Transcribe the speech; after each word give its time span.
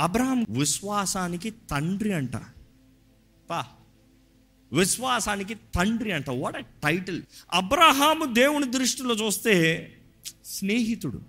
Abraham 0.00 0.46
విశ్వాసానికి 0.50 1.50
తండ్రి 1.50 2.12
అంట. 2.12 2.36
పా. 3.50 3.66
విశ్వాసానికి 4.72 5.54
తండ్రి 5.54 6.12
అంట. 6.12 6.30
వాట్ 6.30 6.56
అ 6.56 6.60
టైటిల్ 6.60 7.22
అబ్రహాము 7.52 8.34
దేవుని 8.34 8.70
దృష్టిలో 8.70 9.14
చూస్తే 9.14 9.88
స్నేహితుడు. 10.44 11.20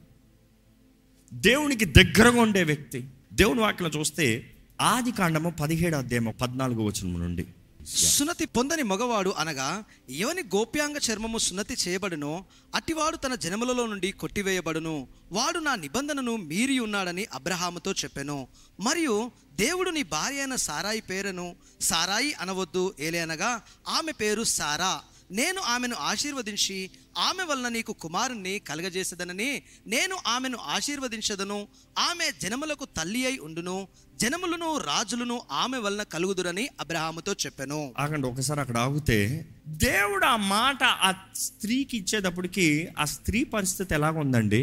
దేవునికి 1.33 1.85
దగ్గరగా 1.85 2.41
ఉండే 2.41 2.63
వ్యక్తి. 2.63 3.07
దేవుని 3.33 3.59
వాక్యలో 3.59 3.99
చూస్తే 3.99 4.51
ఆది 4.81 5.11
కాండము 5.11 5.49
పదిహేడు 5.49 5.95
అధ్యాయము 5.95 6.31
పద్నాలుగు 6.31 6.81
వచనం 6.81 7.19
నుండి. 7.19 7.47
సున్నతి 7.87 8.45
పొందని 8.45 8.83
మగవాడు 8.83 9.29
అనగా 9.29 9.83
ఎవని 10.09 10.41
గోప్యాంగ 10.41 10.97
చర్మము 10.97 11.37
సున్నతి 11.37 11.77
చేయబడునో 11.87 12.45
అట్టివాడు 12.75 13.17
తన 13.17 13.35
జనములలో 13.35 13.87
నుండి 13.87 14.11
కొట్టివేయబడును. 14.11 15.07
వాడు 15.31 15.59
నా 15.59 15.75
నిబంధనను 15.75 16.35
మీరి 16.35 16.79
ఉన్నాడని 16.79 17.25
అబ్రహాముతో 17.33 17.91
చెప్పెను. 17.91 18.47
మరియు 18.79 19.31
దేవుడు 19.53 19.89
నీ 19.89 20.03
భార్య 20.03 20.39
అయిన 20.39 20.55
సారాయి 20.55 21.01
పేరును 21.01 21.55
సారాయి 21.81 22.33
అనవద్దు 22.33 22.95
ఏలేనగా 22.99 23.61
ఆమె 23.87 24.11
పేరు 24.11 24.43
సారా. 24.43 25.01
నేను 25.31 25.61
ఆమెను 25.61 25.95
ఆశీర్వదించి 25.95 26.91
ఆమె 27.17 27.43
వలన 27.43 27.67
నీకు 27.67 27.93
కుమారుణ్ణి 27.93 28.59
కలగజేసేదనని 28.59 29.63
నేను 29.87 30.17
ఆమెను 30.27 30.57
ఆశీర్వదించదను. 30.57 31.67
ఆమె 31.97 32.31
జనములకు 32.41 32.85
తల్లి 32.85 33.25
అయి 33.25 33.37
ఉండును. 33.37 33.87
జనములను 34.21 34.77
రాజులను 34.77 35.41
ఆమె 35.51 35.77
వలన 35.77 36.03
కలుగుదురని 36.03 36.69
అబ్రహాముతో 36.79 37.31
చెప్పాను. 37.33 37.93
ఆగండి 37.97 38.27
ఒకసారి 38.27 38.59
అక్కడ 38.59 38.77
ఆగితే 38.77 39.49
దేవుడు 39.67 40.25
ఆ 40.25 40.35
మాట 40.35 40.83
ఆ 40.83 41.09
స్త్రీకి 41.35 41.97
ఇచ్చేటప్పటికి 41.97 42.89
ఆ 42.99 43.05
స్త్రీ 43.05 43.43
పరిస్థితి 43.43 43.93
ఎలాగ 43.93 44.17
ఉందండి? 44.17 44.61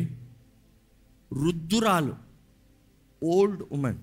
రుద్దురాలు 1.33 2.17
ఓల్డ్ 3.23 3.63
ఉమెన్ 3.73 3.99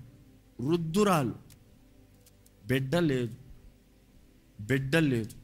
రుద్దురాలు 0.60 1.34
బిడ్డ 2.66 2.96
లేదు 2.96 3.34
బిడ్డ 4.60 4.96
లేదు. 4.96 5.34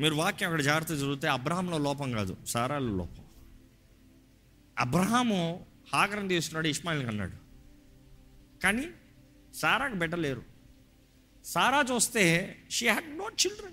మీరు 0.00 0.14
వాక్యం 0.14 0.48
అక్కడ 0.48 0.62
జాగ్రత్త 0.64 0.92
చదివితే 0.92 1.28
అబ్రహాంలో 1.28 1.78
లోపం 1.78 2.12
కాదు 2.12 2.36
సారాలో 2.46 2.96
లోపం. 2.96 3.24
అబ్రహాము 4.78 5.66
హాగరం 5.92 6.28
తీసుకున్నాడు 6.28 6.68
ఇస్మాయిల్ 6.68 7.08
అన్నాడు 7.08 7.36
కానీ 8.62 8.86
సారాకు 9.56 9.94
బిడ్డ 9.94 10.14
లేరు. 10.14 10.42
సారా 11.44 11.84
చూస్తే 11.94 12.56
షీ 12.70 12.88
హ్యాడ్ 12.88 13.18
నో 13.18 13.30
చిల్డ్రన్ 13.30 13.72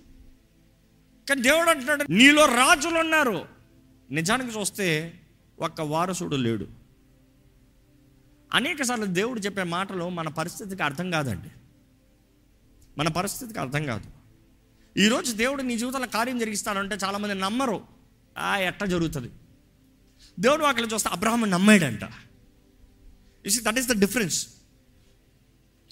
కానీ 1.30 1.42
దేవుడు 1.42 1.70
అంటున్నాడు 1.70 2.06
నీలో 2.10 2.46
రాజులు 2.46 3.00
ఉన్నారు. 3.00 3.48
నిజానికి 4.12 4.60
చూస్తే 4.60 5.20
ఒక్క 5.60 5.82
వారసుడు 5.82 6.36
లేడు. 6.36 6.68
అనేక 8.54 8.82
సార్లు 8.82 9.06
దేవుడు 9.06 9.40
చెప్పే 9.40 9.64
మాటలు 9.64 10.10
మన 10.10 10.28
పరిస్థితికి 10.28 10.84
అర్థం 10.84 11.12
కాదండి. 11.12 11.48
మన 12.98 13.08
పరిస్థితికి 13.08 13.60
అర్థం 13.60 13.86
కాదు. 13.86 14.12
ఈరోజు 15.00 15.34
దేవుడు 15.34 15.62
నీ 15.62 15.78
జీవితంలో 15.78 16.08
కార్యం 16.08 16.40
జరిగిస్తాడంటే 16.40 16.96
చాలామంది 16.96 17.36
నమ్మరు. 17.36 17.84
ఆ 18.38 18.58
ఎట్ట 18.58 18.84
జరుగుతుంది? 18.84 19.32
దేవుడు 20.40 20.64
అక్కడ 20.64 20.88
చూస్తే 20.94 21.10
Abraham 21.10 21.42
నమ్మాడంట. 21.42 22.02
Is 23.46 23.64
that 23.64 23.80
is 23.80 23.88
the 23.88 24.00
difference 24.00 24.53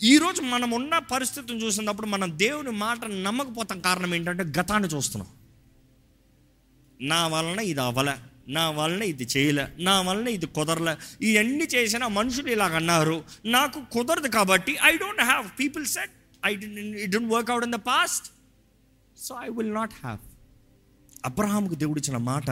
ఈరోజు 0.09 0.41
మనం 0.41 0.71
ఉన్న 0.71 0.99
పరిస్థితిని 0.99 1.63
చూసినప్పుడు 1.63 2.07
మనం 2.07 2.29
దేవుని 2.37 2.71
మాట 2.71 3.05
నమ్మకపోతాం. 3.05 3.79
కారణం 3.79 4.15
ఏంటంటే 4.15 4.43
గతాన్ని 4.59 4.87
చూస్తున్నాం. 4.87 5.29
నా 7.01 7.27
వలన 7.27 7.59
ఇది 7.59 7.81
అవ్వలే 7.81 8.15
నా 8.47 8.63
వలన 8.69 9.03
ఇది 9.03 9.23
చేయలే 9.23 9.65
నా 9.79 10.01
వలన 10.01 10.27
ఇది 10.27 10.45
కుదరలే. 10.45 10.93
ఇవన్నీ 11.21 11.65
చేసిన 11.75 12.07
మనుషులు 12.07 12.49
ఇలాగ 12.49 12.75
అన్నారు. 12.75 13.23
నాకు 13.45 13.79
కుదరదు 13.91 14.27
కాబట్టి 14.27 14.77
I 14.83 14.97
don't 14.97 15.21
have 15.21 15.45
people 15.59 15.85
set 15.85 16.13
I 16.45 16.51
it 17.03 17.11
don't 17.11 17.31
work 17.33 17.51
out 17.51 17.65
in 17.65 17.75
the 17.77 17.81
past 17.91 18.27
so 19.17 19.35
I 19.43 19.49
will 19.49 19.73
not 19.73 19.93
have 19.93 20.19
అబ్రహాంకు 21.25 21.75
దేవుడు 21.75 21.99
ఇచ్చిన 21.99 22.17
మాట 22.17 22.49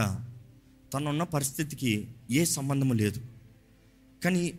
తనున్న 0.94 1.24
పరిస్థితికి 1.24 1.94
ఏ 2.32 2.46
సంబంధము 2.46 2.94
లేదు. 2.94 3.20
కానీ 4.24 4.54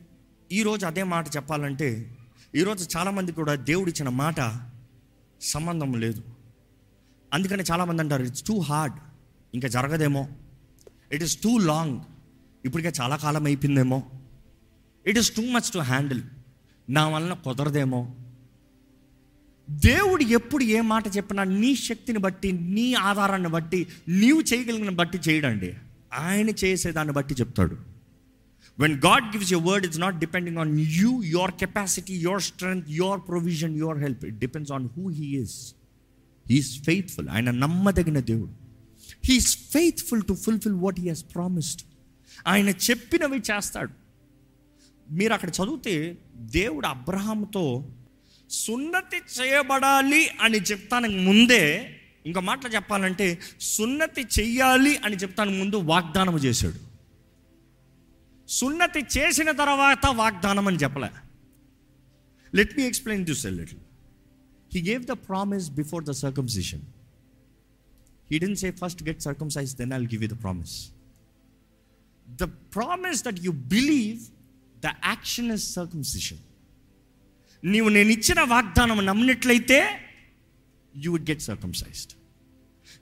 ఈరోజు 0.53 0.87
అదే 0.87 1.03
మాట 1.03 1.37
చెప్పాలంటే 1.37 2.17
ఈరోజు 2.57 2.97
చాలామంది 2.97 3.33
కూడా 3.33 3.55
దేవుడు 3.55 3.91
ఇచ్చిన 3.91 4.09
మాట 4.09 4.61
సంబంధం 5.41 5.95
లేదు. 5.95 6.23
అందుకని 7.33 7.63
చాలామంది 7.63 8.03
అంటారు 8.03 8.23
ఇట్స్ 8.23 8.43
టూ 8.43 8.61
హార్డ్ 8.61 8.97
ఇంకా 9.55 9.69
జరగదేమో. 9.69 10.29
ఇట్ 11.13 11.23
ఈస్ 11.23 11.37
టూ 11.37 11.59
లాంగ్ 11.59 12.01
ఇప్పటికే 12.65 12.93
చాలా 13.01 13.17
కాలం 13.17 13.45
అయిపోయిందేమో. 13.45 14.03
It 15.07 15.19
is 15.19 15.31
too 15.31 15.43
much 15.43 15.73
to 15.73 15.79
handle 15.79 16.23
నా 16.91 17.09
వలన 17.09 17.33
కుదరదేమో. 17.33 18.17
దేవుడు 19.71 20.23
ఎప్పుడు 20.23 20.65
ఏ 20.65 20.81
మాట 20.81 21.17
చెప్పినా 21.17 21.45
నీ 21.45 21.77
శక్తిని 21.77 22.19
బట్టి 22.19 22.53
నీ 22.53 22.95
ఆధారాన్ని 22.95 23.49
బట్టి 23.49 23.87
నీవు 24.09 24.41
చేయగలిగిన 24.41 24.91
బట్టి 24.91 25.19
చేయడండి. 25.19 25.75
ఆయన 26.15 26.51
చేసేదాన్ని 26.51 27.15
బట్టి 27.15 27.35
చెప్తాడు. 27.35 27.90
When 28.81 28.95
God 28.95 29.25
gives 29.25 29.53
your 29.53 29.67
word 29.69 29.87
it's 29.87 29.99
not 29.99 30.19
depending 30.19 30.59
on 30.59 30.81
you 30.81 31.23
your 31.23 31.51
capacity 31.51 32.15
your 32.15 32.43
strength 32.43 32.91
your 32.91 33.21
provision 33.29 33.77
your 33.77 33.99
help 33.99 34.25
it 34.25 34.39
depends 34.39 34.73
on 34.73 34.89
who 34.97 35.09
he 35.09 35.27
is 35.41 35.75
he is 36.51 36.83
faithful 36.83 37.29
ఆయన 37.29 37.51
నమ్మదగిన 37.51 38.21
దేవుడు. 38.21 38.53
He is 39.25 39.57
faithful 39.57 40.23
to 40.29 40.35
fulfil 40.35 40.75
what 40.75 41.01
he 41.01 41.09
has 41.09 41.25
promised 41.35 41.83
ఆయన 42.49 42.69
చెప్పినవి 42.69 43.39
చేస్తాడు. 43.39 43.91
మీరు 45.13 45.33
అక్కడ 45.33 45.49
చదివితే 45.49 46.19
దేవుడు 46.37 46.87
అబ్రహాంతో 46.87 47.89
సున్నతి 48.51 49.21
చేయబడాలి 49.41 50.29
అని 50.41 50.59
చెప్తానికి 50.59 51.19
ముందే 51.19 51.97
ఇంకో 52.27 52.41
మాటలు 52.41 52.75
చెప్పాలంటే 52.75 53.39
సున్నతి 53.61 54.23
చెయ్యాలి 54.41 54.97
అని 54.97 55.17
చెప్తానికి 55.17 55.59
ముందు 55.59 55.77
వాగ్దానం 55.77 56.39
చేశాడు. 56.39 56.90
సున్నతి 58.51 59.03
చేసిన 59.17 59.51
తర్వాత 59.63 60.05
వాగ్దానం 60.21 60.67
అని 60.71 60.79
చెప్పలే. 60.85 61.11
Let 62.53 62.73
me 62.79 62.85
explain 62.91 63.25
this 63.25 63.45
little 63.61 63.83
he 64.73 64.81
gave 64.89 65.03
the 65.05 65.17
promise 65.29 65.67
before 65.81 66.05
the 66.05 66.15
circumcision 66.25 66.85
he 68.29 68.39
didn't 68.39 68.61
say 68.63 68.71
first 68.83 69.03
get 69.09 69.23
circumcise 69.29 69.73
then 69.81 69.93
I'll 69.93 70.09
give 70.13 70.23
you 70.25 70.31
the 70.35 70.39
promise 70.45 70.75
the 72.27 72.47
promise 72.77 73.23
that 73.29 73.41
you 73.47 73.53
believe 73.75 74.21
the 74.83 74.91
action 75.05 75.51
is 75.53 75.67
circumcision 75.75 76.43
నీవు 77.63 77.89
నేను 77.89 78.11
ఇచ్చిన 78.11 78.41
వాగ్దానం 78.53 79.01
నమ్మినట్లయితే 79.11 79.79
you 80.95 81.09
would 81.13 81.29
get 81.31 81.43
circumcised 81.43 82.13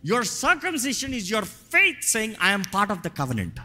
your 0.05 0.29
circumcision 0.37 1.15
is 1.21 1.29
your 1.33 1.49
faith 1.75 2.05
saying 2.15 2.37
I'm 2.49 2.67
part 2.75 2.93
of 2.97 3.03
the 3.07 3.11
covenant 3.21 3.61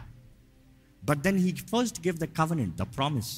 but 1.04 1.22
then 1.22 1.38
he 1.38 1.52
first 1.52 2.06
give 2.06 2.16
the 2.18 2.24
covenant 2.24 2.76
the 2.76 2.82
promise 2.82 3.32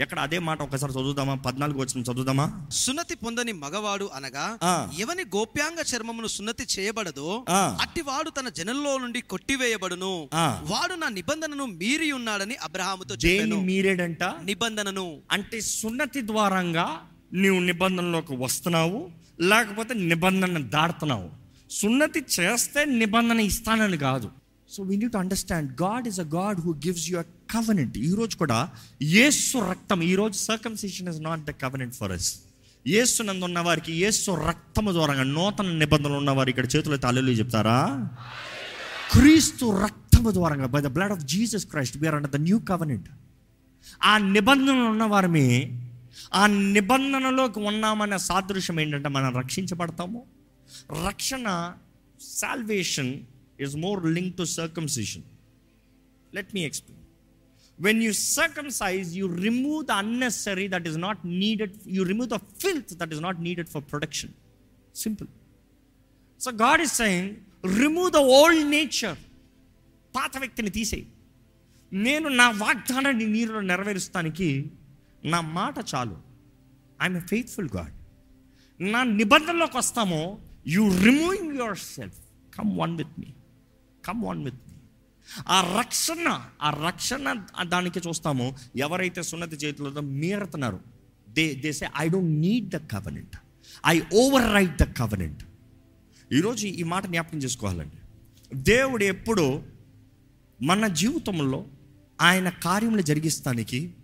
ఎక్కడ 0.00 0.18
అదే 0.18 0.38
మాట 0.38 0.62
ఒకసారి 0.62 0.92
చదువుదామా? 0.92 1.34
పద్నాలుగు 1.34 1.78
వచ్చిన 1.78 2.02
చదువుదామా? 2.02 2.66
సున్నతి 2.70 3.14
పొందని 3.14 3.52
మగవాడు 3.52 4.10
అనగా. 4.14 4.58
ఎవని 4.98 5.22
గోప్యాంగ 5.22 5.96
చర్మమును 5.96 6.26
సున్నతి 6.26 6.66
చేయబడదో 6.78 7.44
ఆ. 7.48 7.78
అట్టివాడు 7.80 8.30
తన 8.30 8.48
జనంలో 8.48 8.98
నుండి 8.98 9.20
కొట్టివేయబడును. 9.20 10.28
వాడు 10.62 10.94
నా 10.94 11.08
నిబంధనను 11.08 11.66
మీరి 11.66 12.12
ఉన్నాడని 12.12 12.54
అబ్రహాముతో 12.54 13.16
దేని 13.16 13.56
మీరేడంట? 13.56 14.22
నిబంధనను. 14.22 15.20
అంటే 15.30 15.60
సున్నతి 15.60 16.26
ద్వారంగా 16.26 16.86
నీవు 17.32 17.60
నిబంధనలోకి 17.60 18.36
వస్తున్నావు 18.36 19.10
లేకపోతే 19.40 19.94
నిబంధన 19.94 20.58
దాడుతున్నావు 20.66 21.30
సున్నతి 21.70 22.24
చేస్తే 22.40 22.84
నిబంధన 22.84 23.40
ఇస్తానని 23.40 23.98
కాదు. 23.98 24.30
So 24.70 24.82
we 24.82 24.96
to 24.96 25.18
understand 25.18 25.82
God 25.82 26.08
is 26.08 26.20
a 26.20 26.24
God 26.24 26.60
who 26.60 26.70
gives 26.86 27.10
you 27.10 27.18
a 27.18 27.22
covenant 27.22 27.98
ఈరోజు 27.98 28.36
కూడా 28.36 28.68
యేసు 29.02 29.58
రక్తం 29.58 30.02
ఈరోజు 30.02 30.38
circumcision 30.38 31.08
is 31.08 31.20
not 31.20 31.40
the 31.40 31.50
covenant 31.50 31.94
for 31.94 32.12
us 32.12 32.40
Yesu 32.86 33.22
నందు 33.22 33.44
ఉన్న 33.44 33.58
వారికి 33.60 33.92
యేసు 33.92 34.30
రక్తము 34.48 34.92
ద్వారా 34.92 35.22
నూతన 35.22 35.72
నిబంధనలు 35.72 36.14
ఉన్నవారు 36.14 36.50
ఇక్కడ 36.50 36.64
చేతులు 36.76 36.96
తాళలు 36.96 37.30
చెప్తారా? 37.30 38.08
క్రీస్తు 39.12 39.82
రక్తము 39.82 40.30
ద్వారా 40.30 40.66
by 40.66 40.80
the 40.80 40.86
blood 40.86 41.12
of 41.12 41.24
Jesus 41.24 41.66
Christ 41.66 41.98
we are 41.98 42.14
under 42.14 42.30
the 42.30 42.36
new 42.36 42.58
covenant 42.58 43.08
ఆ 44.04 44.18
నిబంధనలు 44.18 44.88
ఉన్నవారమే 44.88 45.80
ఆ 46.34 46.46
నిబంధనలోకి 46.46 47.58
ఉన్నామనే 47.58 48.18
సాదృశ్యం 48.18 48.80
ఏంటంటే 48.80 49.08
మనం 49.08 49.36
రక్షించబడతాము. 49.36 50.22
రక్షణ 51.06 51.74
salvation 52.20 53.20
is 53.60 53.76
more 53.76 54.06
link 54.06 54.36
to 54.36 54.42
circumcision 54.42 55.24
let 56.34 56.54
me 56.54 56.64
explain 56.64 57.04
when 57.78 58.02
you 58.02 58.12
circumcise 58.12 59.16
you 59.16 59.26
remove 59.26 59.86
the 59.86 59.90
unnecessary 59.90 60.68
that 60.68 60.88
is 60.88 60.98
not 60.98 61.26
needed 61.26 61.72
you 61.86 62.02
remove 62.04 62.28
the 62.28 62.34
filth 62.34 62.94
that 62.94 63.12
is 63.14 63.20
not 63.20 63.40
needed 63.40 63.68
for 63.68 63.82
protection 63.90 64.32
simple 64.94 65.28
so 66.40 66.50
God 66.50 66.80
is 66.80 66.94
saying 66.94 67.36
remove 67.64 68.10
the 68.10 68.16
old 68.16 68.70
nature 68.70 69.18
పాత 70.14 70.38
వ్యక్తిని 70.38 70.70
తీసేయి. 70.70 71.06
నేను 71.92 72.28
నా 72.28 72.50
వాగ్దానాన్ని 72.50 73.26
నీరులో 73.26 73.60
నెరవేరుస్తానికి 73.60 74.70
నా 75.24 75.40
మాట 75.40 75.74
చాలు. 75.94 76.16
I'm 77.02 77.16
a 77.16 77.20
faithful 77.20 77.68
God 77.76 77.94
నా 78.80 79.04
నిబంధనలోకి 79.04 79.76
వస్తామో 79.76 80.38
you 80.66 80.82
removing 81.04 81.56
yourself 81.78 82.18
come 82.56 82.78
one 82.78 82.96
with 82.96 83.20
me 83.20 83.34
come 84.04 84.24
on 84.24 84.44
with 84.44 84.60
me 84.68 84.76
ఆ 85.48 85.78
రక్షణ 85.78 86.40
ఆ 86.62 86.70
రక్షణ 86.86 87.44
దానికి 87.62 88.00
చూస్తాము 88.08 88.56
ఎవరైతే 88.76 89.22
సున్నతి 89.22 89.56
చేతులతో 89.56 90.00
మీరుతున్నారు 90.00 90.80
they 91.28 91.54
they say 91.54 91.88
I 91.98 92.08
don't 92.08 92.40
need 92.40 92.68
the 92.68 92.76
covenant 92.76 93.36
I 93.86 94.00
overwrite 94.54 94.82
the 94.82 94.82
covenant 94.82 95.42
ఈరోజు 96.32 96.66
ఈ 96.66 96.82
మాట 96.82 97.06
జ్ఞాపకం 97.06 97.38
చేసుకోవాలండి. 97.38 97.96
దేవుడు 98.54 99.04
ఎప్పుడు 99.04 99.62
మన 100.62 100.86
జీవితంలో 100.86 101.66
ఆయన 102.20 102.48
కార్యములు 102.48 103.02
జరిగిస్తానికి 103.02 103.94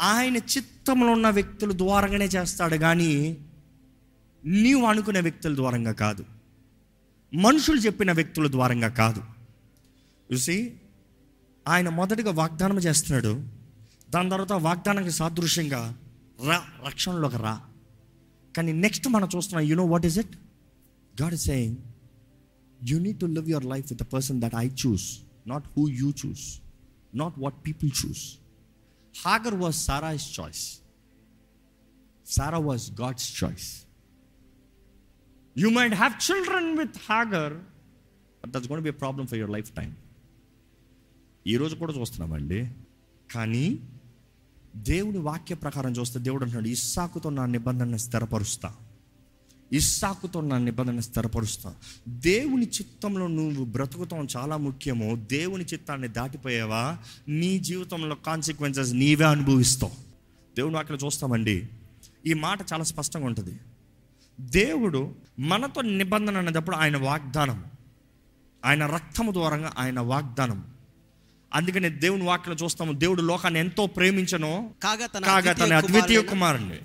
ఆయన 0.00 0.36
చిత్తంలో 0.36 1.12
ఉన్న 1.12 1.30
వ్యక్తుల 1.30 1.78
ద్వారంగానే 1.78 2.24
చేస్తాడు 2.24 2.76
కానీ 2.76 3.36
నీవు 4.44 4.84
అనుకునే 4.84 5.20
వ్యక్తుల 5.20 5.54
ద్వారంగా 5.54 5.92
కాదు. 5.92 6.24
మనుషులు 7.34 7.80
చెప్పిన 7.80 8.12
వ్యక్తుల 8.12 8.50
ద్వారంగా 8.50 8.88
కాదు. 8.88 9.35
చూసి 10.32 10.56
ఆయన 11.68 11.88
మొదటిగా 11.88 12.30
వాగ్దానం 12.30 12.78
చేస్తున్నాడు. 12.78 13.32
దాని 14.10 14.30
తర్వాత 14.30 14.52
వాగ్దానానికి 14.52 15.10
సాదృశ్యంగా 15.10 15.80
రా 16.48 16.58
రక్షణలోకి 16.86 17.36
రా. 17.36 17.54
కానీ 18.56 18.72
నెక్స్ట్ 18.72 19.08
మనం 19.08 19.28
చూస్తున్నాం 19.36 19.64
you 19.70 19.76
know 19.76 19.84
what 19.84 20.06
is 20.06 20.18
it 20.18 20.34
God 21.22 21.34
is 21.34 21.42
saying 21.42 21.76
you 22.80 22.98
need 22.98 23.20
to 23.20 23.26
live 23.26 23.48
your 23.50 23.64
life 23.64 23.86
with 23.92 24.02
the 24.02 24.06
person 24.14 24.40
that 24.40 24.54
I 24.54 24.66
choose 24.68 25.06
not 25.46 25.66
who 25.76 25.88
you 25.88 26.10
choose 26.24 26.44
not 27.14 27.38
what 27.38 27.66
people 27.66 27.90
choose 28.02 28.22
Hagar 29.24 29.54
was 29.54 29.74
Sarah 29.74 30.12
is 30.12 30.40
choice 30.40 30.64
Sarah 32.26 32.58
was 32.58 33.00
God's 33.00 33.44
choice 33.44 33.68
you 35.56 35.70
might 35.70 35.94
have 35.94 36.14
children 36.30 36.78
with 36.78 36.98
Hagar 37.08 37.56
that's 38.44 38.68
gonna 38.72 38.80
be 38.80 38.90
problem 38.90 39.26
for 39.26 39.38
your 39.38 39.52
lifetime 39.70 39.94
ఈరోజు 41.46 41.74
కూడా 41.74 41.92
చూస్తున్నామండి. 41.92 42.70
కానీ 43.34 43.78
దేవుని 44.76 45.18
వాక్య 45.18 45.54
ప్రకారం 45.54 45.92
చూస్తే 45.92 46.20
దేవుడు 46.20 46.44
అంటున్నాడు 46.44 46.68
ఇస్సాకుతో 46.68 47.30
నా 47.30 47.46
నిబంధన 47.46 47.96
స్థిరపరుస్తా. 47.96 48.74
ఇస్సాకుతో 49.72 50.40
నా 50.40 50.58
నిబంధన 50.58 51.00
స్థిరపరుస్తా. 51.00 51.74
దేవుని 52.08 52.66
చిత్తంలో 52.66 53.26
నువ్వు 53.26 53.64
బ్రతుకుతాం 53.64 54.28
చాలా 54.36 54.56
ముఖ్యము. 54.56 55.26
దేవుని 55.30 55.64
చిత్తాన్ని 55.64 56.08
దాటిపోయావా? 56.08 56.98
నీ 57.28 57.58
జీవితంలో 57.58 58.14
కాన్సిక్వెన్సెస్ 58.14 58.94
నీవే 58.94 59.24
అనుభవిస్తావు. 59.24 59.92
దేవుని 60.56 60.74
వాక్యలో 60.74 61.06
చూస్తామండి. 61.06 61.68
ఈ 62.26 62.34
మాట 62.34 62.58
చాలా 62.72 62.84
స్పష్టంగా 62.84 63.26
ఉంటుంది. 63.26 63.60
దేవుడు 64.40 65.14
మనతో 65.38 65.80
నిబంధన 65.80 66.38
అనేటప్పుడు 66.38 66.76
ఆయన 66.76 66.96
వాగ్దానం 66.96 67.64
ఆయన 68.64 68.86
రక్తము 68.86 69.32
ద్వారా 69.32 69.72
ఆయన 69.78 70.00
వాగ్దానం 70.00 70.64
అందుకని 71.54 71.88
దేవుని 71.88 72.24
వాక్యలో 72.24 72.56
చూస్తాము 72.64 72.92
దేవుడు 72.92 73.22
లోకాన్ని 73.22 73.60
ఎంతో 73.60 73.86
ప్రేమించనో 73.86 74.70
కాగా 74.82 75.06
తన 75.06 75.24
కాగా 75.24 75.52
తన 75.52 75.72
అద్వితీయ 75.74 76.22
కుమారుని. 76.22 76.78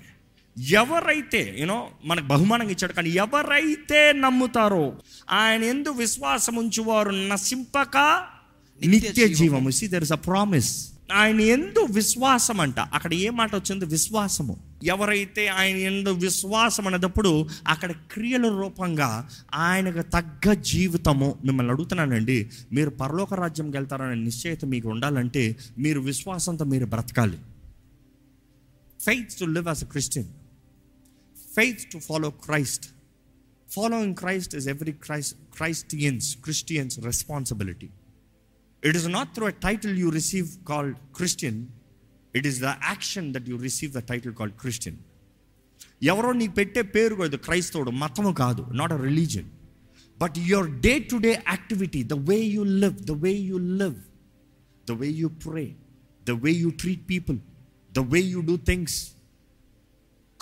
ఎవరైతే 0.70 1.56
యూనో 1.58 1.90
మనకు 2.04 2.24
బహుమానంగా 2.24 2.70
ఇచ్చాడు 2.70 2.92
కానీ 2.92 3.10
ఎవరైతే 3.10 4.12
నమ్ముతారో 4.12 4.92
ఆయన 5.30 5.64
ఎందు 5.64 5.90
విశ్వాసం 5.90 6.56
ఉంచువారు 6.56 7.10
నశింపక 7.10 7.96
నిత్య 8.80 9.08
నిత్య 9.08 9.28
జీవము. 9.28 9.70
See 9.70 9.88
there 9.88 10.02
is 10.02 10.12
a 10.12 10.14
promise 10.14 10.92
ఆయన 11.10 11.40
ఎందు 11.40 11.86
విశ్వాసం 11.90 12.60
అంట 12.60 12.80
అక్కడ 12.80 13.14
ఏ 13.14 13.30
మాట 13.30 13.54
వచ్చింది? 13.54 13.84
విశ్వాసము. 13.84 14.56
ఎవరైతే 14.84 15.46
ఆయన 15.46 15.76
ఎందు 15.76 16.10
విశ్వాసం 16.10 16.86
అనేటప్పుడు 16.86 17.48
అక్కడ 17.68 17.92
క్రియల 17.92 18.48
రూపంగా 18.48 19.30
ఆయనకు 19.54 20.02
తగ్గ 20.02 20.52
జీవితము 20.52 21.38
మిమ్మల్ని 21.44 21.72
అడుగుతున్నానండి. 21.72 22.50
మీరు 22.72 22.90
పరలోక 22.90 23.34
రాజ్యంకి 23.34 23.76
వెళ్తారనే 23.76 24.24
నిశ్చయిత 24.24 24.64
మీకు 24.64 24.88
ఉండాలంటే 24.88 25.56
మీరు 25.78 26.00
విశ్వాసంతో 26.00 26.64
మీరు 26.64 26.86
బ్రతకాలి. 26.86 27.38
Faith 29.00 29.32
to 29.40 29.44
live 29.44 29.68
as 29.68 29.84
a 29.84 29.86
Christian 29.86 30.28
faith 31.56 31.92
to 31.92 31.98
follow 31.98 32.30
Christ 32.30 32.86
following 33.72 34.14
Christ 34.14 34.54
is 34.54 34.68
every 34.68 34.92
Christ 34.92 35.34
Christians 35.56 36.36
Christians 36.36 37.00
responsibility 37.00 37.88
It 38.83 38.95
is 38.95 39.07
not 39.07 39.27
through 39.33 39.47
a 39.47 39.57
title 39.65 39.91
you 39.93 40.09
receive 40.11 40.47
called 40.63 40.95
Christian, 41.11 41.55
it 42.33 42.45
is 42.45 42.59
the 42.59 42.73
action 42.93 43.31
that 43.33 43.45
you 43.47 43.57
receive 43.59 43.91
the 43.93 44.03
title 44.11 44.33
called 44.39 44.55
Christian. 44.63 44.95
ఎవరో 46.11 46.31
నీకు 46.39 46.53
పెట్టే 46.57 46.81
పేరు 46.95 47.13
కాదు 47.19 47.37
క్రైస్తవుడు 47.45 47.91
మతము 48.01 48.31
కాదు 48.41 48.63
not 48.79 48.93
a 48.95 48.99
religion 49.07 49.47
but 50.19 50.35
your 50.49 50.69
day 50.85 50.93
to 51.11 51.17
day 51.25 51.31
activity 51.51 52.01
the 52.11 52.17
way 52.29 52.37
you 52.55 52.63
live 52.83 52.97
the 53.09 53.15
way 53.23 53.31
you 53.49 53.57
live 53.81 53.97
the 54.87 54.95
way 55.01 55.07
you 55.21 55.29
pray 55.45 55.63
the 56.25 56.35
way 56.43 56.51
you 56.63 56.69
treat 56.83 57.03
people 57.13 57.39
the 57.91 58.03
way 58.13 58.21
you 58.33 58.41
do 58.51 58.57
things 58.69 58.97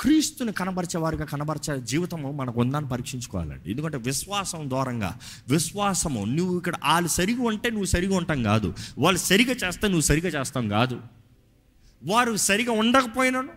క్రీస్తుని 0.00 0.52
కనబరిచేవారుగా 0.52 1.24
కనబరిచే 1.24 1.80
జీవితము 1.80 2.32
మనకు 2.32 2.60
ఉందని 2.60 2.88
పరీక్షించుకోవాలండి. 2.88 3.70
ఎందుకంటే 3.70 3.98
విశ్వాసం 3.98 4.70
దూరంగా 4.70 5.18
విశ్వాసము 5.48 6.24
నువ్వు 6.24 6.58
ఇక్కడ 6.58 6.76
వాళ్ళు 6.84 7.08
సరిగా 7.08 7.42
ఉంటే 7.42 7.70
నువ్వు 7.70 7.84
సరిగా 7.84 8.16
ఉంటాం 8.16 8.42
కాదు. 8.42 8.74
వాళ్ళు 8.98 9.20
సరిగా 9.20 9.52
చేస్తే 9.52 9.88
నువ్వు 9.88 10.00
సరిగా 10.00 10.40
చేస్తాం 10.40 10.68
కాదు. 10.68 11.00
వారు 12.04 12.36
సరిగా 12.36 12.72
ఉండకపోయినాను 12.72 13.52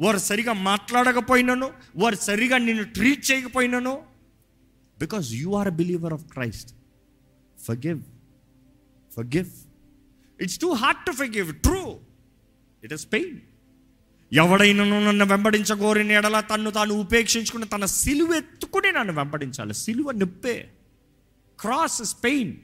వారు 0.00 0.18
సరిగా 0.18 0.52
మాట్లాడకపోయినాను 0.52 1.70
వారు 1.96 2.16
సరిగా 2.16 2.58
నిన్ను 2.58 2.84
treat 2.84 3.30
చేయకపోయినాను 3.30 3.94
because 4.98 5.32
you 5.32 5.50
are 5.54 5.70
believer 5.70 6.12
of 6.12 6.24
Christ 6.24 6.74
forgive 7.66 8.02
forgive 9.16 9.48
it's 10.42 10.58
too 10.58 10.72
hard 10.72 11.00
to 11.06 11.12
forgive 11.12 11.54
true 11.54 11.82
it 12.84 12.92
is 12.92 13.06
pain 13.12 13.38
ఎవడైనా 14.32 14.84
నన్ను 14.84 15.24
వెంబడించగోరిన 15.24 16.12
ఎడల 16.12 16.40
తన్ను 16.40 16.70
తాను 16.70 16.94
ఉపేక్షించుకుని 16.94 17.66
తన 17.66 17.84
సిలువ 17.84 18.34
ఎత్తుకుని 18.34 18.92
నన్ను 18.92 19.12
వెంబడించాలి. 19.12 19.74
సిలువ 19.74 20.10
నొప్పే. 20.10 20.72
Cross 21.60 22.02
is 22.02 22.16
pain 22.24 22.56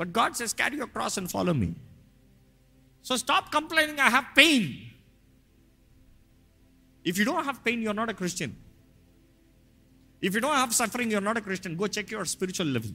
but 0.00 0.08
God 0.08 0.34
says 0.34 0.54
carry 0.54 0.76
your 0.76 0.90
cross 0.90 1.18
and 1.18 1.30
follow 1.30 1.52
me 1.52 1.72
so 3.04 3.16
stop 3.16 3.54
complaining 3.54 3.98
I 3.98 4.08
have 4.08 4.36
pain 4.36 4.72
if 7.06 7.18
you 7.18 7.24
don't 7.24 7.40
have 7.40 7.66
pain 7.66 7.82
you're 7.82 7.96
not 7.96 8.10
a 8.10 8.12
Christian 8.12 8.52
if 10.22 10.34
you 10.34 10.40
don't 10.40 10.56
have 10.56 10.72
suffering 10.72 11.12
you're 11.12 11.24
not 11.24 11.38
a 11.38 11.40
Christian 11.40 11.78
go 11.80 11.86
check 11.86 12.12
your 12.12 12.26
spiritual 12.26 12.74
level 12.74 12.92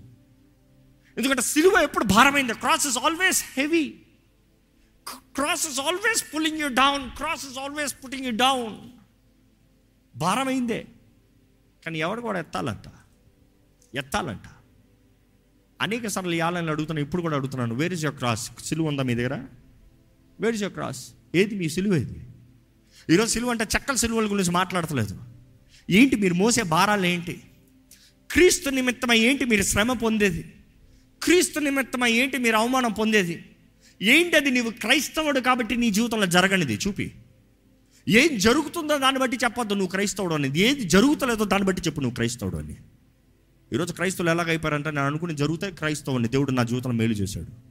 ఎందుకంటే 1.18 1.42
సిలువ 1.42 1.80
ఎప్పుడు 1.84 2.04
భారమైంది? 2.04 2.54
Cross 2.54 2.88
is 2.88 2.98
always 2.98 3.44
heavy 3.58 4.02
cross 5.08 5.68
is 5.68 5.80
always 5.80 6.36
pulling 6.36 6.58
you 6.58 6.68
down 6.68 7.10
cross 7.10 7.46
is 7.46 7.58
always 7.58 7.96
putting 8.04 8.26
you 8.26 8.32
down 8.32 8.78
భారమైందే. 10.18 10.86
కానీ 11.86 12.00
ఎవడు 12.00 12.22
కూడా 12.22 12.40
ఎత్తాలంట? 12.40 12.92
ఎత్తాలంట. 13.96 14.42
అనేక 15.82 16.08
సార్లు 16.08 16.32
ఇవ్వాలని 16.32 16.70
అడుగుతున్నాను 16.70 17.06
ఇప్పుడు 17.06 17.22
కూడా 17.22 17.36
అడుగుతున్నాను. 17.36 17.76
వేర్ 17.76 17.94
ఇస్ 17.94 18.04
యువర్ 18.04 18.18
క్రాస్ 18.18 18.52
సిలువ 18.66 18.88
ఉందా 18.88 19.04
మీ 19.04 19.16
దగ్గర? 19.16 19.46
వేర్ 20.40 20.54
ఇస్ 20.54 20.64
యువర్ 20.64 20.74
క్రాస్ 20.74 21.10
ఏది 21.36 21.56
మీ 21.56 21.70
సిలువ 21.70 21.96
ఏది? 21.96 22.28
ఈరోజు 23.10 23.32
సిలువ 23.32 23.52
అంటే 23.52 23.64
చెక్కల 23.64 23.96
సిలువల 23.96 24.26
గురించి 24.26 24.52
మాట్లాడతలేదు. 24.52 25.20
ఏంటి 25.90 26.16
మీరు 26.16 26.34
మోసే 26.34 26.64
భారాలు 26.64 27.06
ఏంటి? 27.06 27.44
క్రీస్తు 28.32 28.70
నిమిత్తమై 28.70 29.20
ఏంటి 29.20 29.46
మీరు 29.46 29.62
శ్రమ 29.62 29.94
పొందేది? 29.94 30.54
క్రీస్తు 31.24 31.60
నిమిత్తమై 31.60 32.12
ఏంటి 32.12 32.38
మీరు 32.38 32.56
అవమానం 32.56 32.92
పొందేది? 32.92 33.46
ఏంటి 34.02 34.36
అది 34.36 34.52
నీవు 34.52 34.70
క్రైస్తవుడు 34.70 35.40
కాబట్టి 35.40 35.76
నీ 35.76 35.90
జీవితంలో 35.90 36.26
జరగనిది? 36.26 36.80
చూపి. 36.88 37.16
ఏం 38.08 38.38
జరుగుతుందో 38.38 38.98
దాన్ని 38.98 39.22
బట్టి 39.22 39.38
చెప్పొద్దు 39.44 39.74
నువ్వు 39.74 39.92
క్రైస్తవుడు 39.92 40.34
అనేది. 40.34 40.60
ఏది 40.60 40.84
జరుగుతలేదో 40.84 41.46
దాన్ని 41.46 41.68
బట్టి 41.68 41.82
చెప్పు 41.82 42.02
నువ్వు 42.02 42.16
క్రైస్తవుడు 42.16 42.58
అని. 42.58 42.76
ఈరోజు 43.74 43.94
క్రైస్తవులు 43.94 44.32
ఎలాగ 44.32 44.48
అయిపోయారంటే 44.48 44.92
నేను 44.92 45.06
అనుకుని 45.06 45.36
జరిగితే 45.36 45.72
క్రైస్తవుని 45.72 46.28
దేవుడు 46.28 46.52
నా 46.52 46.64
జీవితంలో 46.64 46.96
మేలు 46.96 47.14
చేశాడు. 47.14 47.70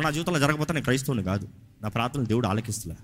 నా 0.00 0.10
జీవితంలో 0.10 0.38
జరగకపోతే 0.38 0.72
నేను 0.72 0.84
క్రైస్తవుని 0.84 1.22
కాదు. 1.22 1.48
నా 1.82 1.88
ప్రార్థనలు 1.88 2.24
దేవుడు 2.24 2.46
ఆలకిస్తులే. 2.46 2.96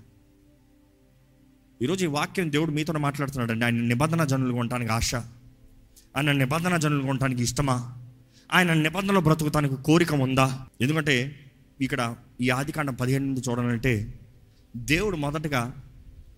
ఈరోజు 1.81 2.03
ఈ 2.03 2.07
వాక్యం 2.07 2.51
దేవుడు 2.51 2.71
మీతో 2.71 2.93
మాట్లాడుతున్నాడు 2.93 3.51
అండి 3.51 3.65
ఆయన 3.65 3.75
నిబంధన 3.75 4.23
జనులు 4.23 4.53
కొనడానికి 4.53 4.91
ఆశ. 4.91 5.15
ఆయన 6.17 6.31
నిబంధన 6.31 6.77
జనులు 6.77 7.03
కొనడానికి 7.03 7.43
ఇష్టమా? 7.43 7.97
ఆయన 8.53 8.73
నిబంధనలో 8.73 9.21
బ్రతుకుతానికి 9.21 9.75
కోరిక 9.75 10.13
ఉందా? 10.13 10.65
ఎందుకంటే 10.81 11.39
ఇక్కడ 11.81 12.15
ఈ 12.41 12.49
ఆదికాండం 12.49 12.93
పదిహేను 12.93 13.25
నుండి 13.25 13.41
చూడాలంటే 13.49 14.19
దేవుడు 14.75 15.15
మొదటగా 15.15 15.73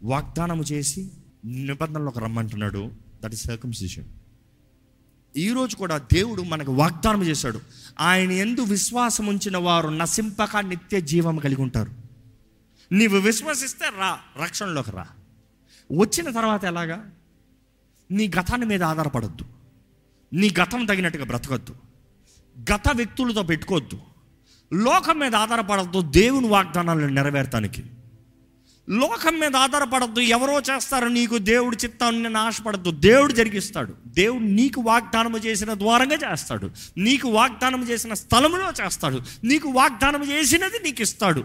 వాగ్దానము 0.04 0.64
చేసి 0.64 1.12
నిబంధనలోకి 1.46 2.20
రమ్మంటున్నాడు. 2.20 2.92
దట్ 3.24 3.34
ఇస్ 3.34 3.44
సర్కంసిషన్ 3.44 4.06
ఈరోజు 5.38 5.76
కూడా 5.76 5.98
దేవుడు 5.98 6.42
మనకు 6.42 6.74
వాగ్దానం 6.74 7.24
చేశాడు. 7.24 7.62
ఆయన 8.00 8.32
ఎందు 8.32 8.62
విశ్వాసం 8.62 9.28
ఉంచిన 9.28 9.58
వారు 9.58 9.90
నశింపక 9.90 10.58
నిత్య 10.58 11.02
జీవం 11.02 11.38
కలిగి 11.38 11.62
ఉంటారు. 11.62 11.92
నీవు 12.92 13.18
విశ్వసిస్తే 13.18 13.86
రా 14.00 14.20
రక్షణలోకి 14.44 14.92
రా. 14.92 15.08
వచ్చిన 15.98 16.32
తర్వాత 16.32 16.64
ఎలాగా? 16.64 17.12
నీ 18.12 18.28
గతాన్ని 18.28 18.68
మీద 18.68 18.84
ఆధారపడద్దు. 18.84 19.46
నీ 20.34 20.54
గతం 20.62 20.86
తగినట్టుగా 20.86 21.26
బ్రతకద్దు. 21.26 21.76
గత 22.74 22.90
వ్యక్తులతో 22.96 23.44
పెట్టుకోవద్దు. 23.44 24.00
లోకం 24.74 25.20
మీద 25.20 25.36
ఆధారపడద్దు 25.36 26.02
దేవుని 26.02 26.48
వాగ్దానాలను 26.48 27.08
నెరవేర్తానికి. 27.08 27.84
లోకం 28.90 29.40
మీద 29.40 29.56
ఆధారపడద్దు 29.56 30.20
ఎవరో 30.20 30.60
చేస్తారు 30.60 31.06
నీకు 31.06 31.38
దేవుడు 31.38 31.76
చిత్తాన్ని 31.76 32.24
నేను 32.24 32.40
ఆశపడద్దు. 32.40 32.92
దేవుడు 32.92 33.34
జరిగిస్తాడు. 33.34 33.94
దేవుడు 34.08 34.44
నీకు 34.44 34.82
వాగ్దానం 34.82 35.38
చేసిన 35.38 35.74
ద్వారంగా 35.74 36.32
చేస్తాడు. 36.32 36.72
నీకు 36.98 37.28
వాగ్దానం 37.28 37.90
చేసిన 37.90 38.14
స్థలంలో 38.14 38.86
చేస్తాడు. 38.86 39.22
నీకు 39.44 39.70
వాగ్దానం 39.70 40.24
చేసినది 40.24 40.80
నీకు 40.84 41.02
ఇస్తాడు. 41.02 41.44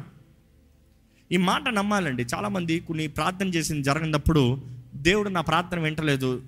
ఈ 1.33 1.37
మాట 1.37 1.69
నమ్మాలండి. 1.69 2.27
చాలామంది 2.35 2.81
కొన్ని 2.81 3.07
ప్రార్థన 3.07 3.49
చేసింది 3.49 3.83
జరిగినప్పుడు 3.83 4.63
దేవుడు 4.95 5.29
నా 5.29 5.41
ప్రార్థన 5.41 5.81
వింటలేదు. 5.81 6.43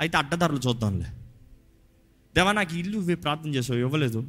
అయితే 0.00 0.16
అడ్డదారులు 0.16 0.60
చూద్దాంలే. 0.68 1.06
దేవా 2.34 2.52
నాకు 2.52 2.76
ఇల్లు 2.76 3.16
ప్రార్థన 3.16 3.54
చేసావు 3.54 3.78
ఇవ్వలేదు. 3.78 4.26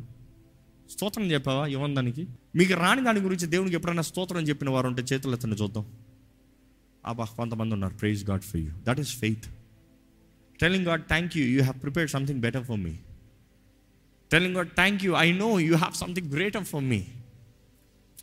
స్తోత్రం 0.90 1.26
చెప్పావా 1.32 1.68
ఇవ్వం 1.68 1.96
దానికి? 1.96 2.28
మీకు 2.56 2.74
రాని 2.74 3.04
దాని 3.04 3.20
గురించి 3.20 3.48
దేవునికి 3.48 3.76
ఎప్పుడైనా 3.76 4.02
స్తోత్రం 4.02 4.44
చెప్పిన 4.44 4.70
వారు 4.70 4.88
ఉంటే 4.88 5.02
చేతులు 5.02 5.34
ఎత్తని 5.34 5.56
చూద్దాం. 5.56 5.86
ఆబా 7.06 7.26
కొంతమంది 7.26 7.74
ఉన్నారు. 7.74 7.94
Praise 7.94 8.30
God 8.30 8.42
for 8.42 8.62
you 8.62 8.72
that 8.88 9.00
is 9.00 9.16
faith 9.16 9.48
telling 10.62 10.86
God 10.86 11.04
thank 11.08 11.38
you 11.38 11.46
you 11.46 11.60
have 11.62 11.82
prepare 11.82 12.10
something 12.10 12.42
better 12.42 12.64
for 12.64 12.78
me 12.78 12.94
telling 14.32 14.56
God 14.56 14.72
thank 14.76 15.06
you 15.06 15.14
I 15.16 15.32
know 15.32 15.60
you 15.60 15.76
have 15.76 15.96
something 15.96 16.32
greater 16.34 16.64
for 16.64 16.84
me 16.84 17.06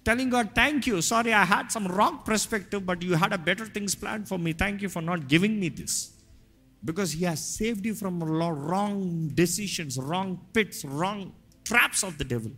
telling 0.05 0.33
God 0.33 0.49
thank 0.55 0.89
you 0.89 1.01
sorry 1.01 1.31
I 1.31 1.45
had 1.45 1.71
some 1.71 1.87
wrong 1.89 2.19
perspective 2.27 2.83
but 2.85 3.05
you 3.05 3.15
had 3.15 3.33
a 3.33 3.37
better 3.37 3.71
things 3.71 4.03
plan 4.03 4.25
for 4.25 4.41
me 4.41 4.53
thank 4.53 4.83
you 4.83 4.89
for 4.89 5.07
not 5.07 5.21
giving 5.35 5.59
me 5.61 5.71
this 5.71 5.97
because 6.85 7.15
you 7.17 7.21
have 7.21 7.39
saved 7.39 7.87
you 7.87 7.95
from 7.95 8.21
wrong 8.71 9.31
decisions 9.31 9.99
wrong 10.11 10.37
pits 10.57 10.87
wrong 10.87 11.27
traps 11.67 12.05
of 12.05 12.17
the 12.17 12.29
devil 12.29 12.53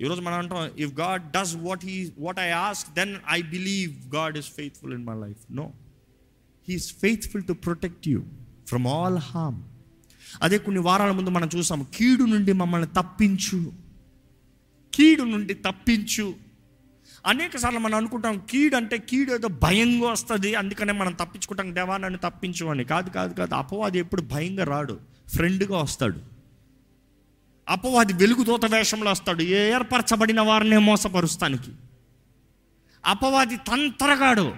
ఈరోజు 0.00 0.20
మనం 0.20 0.38
అంటాం 0.38 0.70
if 0.78 0.92
God 0.92 1.30
does 1.30 1.56
what 1.56 1.84
he 1.84 2.12
what 2.18 2.38
I 2.38 2.48
ask 2.50 2.94
then 2.94 3.16
I 3.30 3.42
believe 3.42 4.14
God 4.14 4.38
is 4.38 4.46
faithful 4.46 4.94
in 4.94 5.06
my 5.06 5.14
life 5.14 5.52
no 5.52 5.72
he is 6.68 6.92
faithful 6.92 7.44
to 7.44 7.52
protect 7.52 8.08
you 8.08 8.22
from 8.66 8.86
all 8.86 9.18
harm 9.18 9.62
అదే 10.42 10.58
కొన్ని 10.58 10.80
వారాల 10.80 11.10
ముందు 11.10 11.30
మనం 11.30 11.48
చూసాం 11.56 11.86
కీడు 11.94 12.24
నుండి 12.24 12.52
మమ్మల్ని 12.52 12.88
తప్పించు. 12.96 13.72
కీడు 14.94 15.22
నుండి 15.22 15.54
తప్పించు. 15.54 16.34
అనేక 17.26 17.56
సార్లు 17.56 17.78
మనం 17.78 17.94
అనుకుంటాం 17.94 18.42
కీడు 18.50 18.76
అంటే 18.76 18.98
కీడు 18.98 19.32
ఏదో 19.32 19.48
భయంగా 19.48 20.10
వస్తుంది 20.10 20.54
అందుకనే 20.54 20.92
మనం 20.92 21.12
తప్పించుకుంటాం 21.12 21.74
దేవా 21.74 21.96
నన్ను 21.96 22.18
తప్పించు 22.18 22.66
అని. 22.66 22.84
కాదు 22.84 23.10
కాదు 23.10 23.34
కాదు 23.34 23.54
అపవాది 23.54 23.98
ఎప్పుడు 23.98 24.22
భయంగా 24.22 24.64
రాడు 24.64 25.00
ఫ్రెండ్గా 25.28 25.78
వస్తాడు. 25.78 26.33
అపవాది 27.68 28.12
వెలుగుదూత 28.12 28.64
వేషంలో 28.64 29.10
వస్తాడు. 29.10 29.42
ఏర్పరచబడిన 29.42 30.40
వారినే 30.40 30.78
మోసపరుస్తానికి? 30.78 31.70
అపవాది 33.04 33.56
తంతరగాడు. 33.56 34.54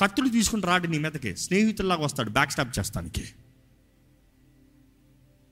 కత్తులు 0.00 0.28
తీసుకుని 0.28 0.62
రాడు 0.62 0.86
నీ 0.86 0.98
మీదకి. 0.98 1.36
స్నేహితుల్లాగా 1.36 2.04
వస్తాడు 2.04 2.30
బ్యాక్ 2.30 2.50
స్టాప్ 2.50 2.78
చేస్తానికి. 2.78 3.24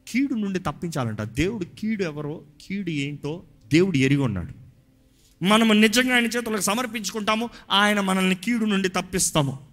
కీడు 0.09 0.35
నుండి 0.35 0.59
తప్పించాలంట. 0.59 1.23
దేవుడు 1.23 1.65
కీడు 1.65 2.03
ఎవరో 2.03 2.43
కీడు 2.61 2.91
ఏంటో 2.91 3.43
దేవుడు 3.73 3.97
ఎరిగి 3.97 4.21
ఉన్నాడు. 4.21 4.63
మనము 5.45 5.73
నిజంగా 5.73 6.15
ఆయన 6.15 6.25
చేతులకు 6.25 6.61
సమర్పించుకుంటాము. 6.61 7.51
ఆయన 7.71 8.01
మనల్ని 8.01 8.35
కీడు 8.35 8.65
నుండి 8.65 8.89
తప్పిస్తాము. 8.89 9.72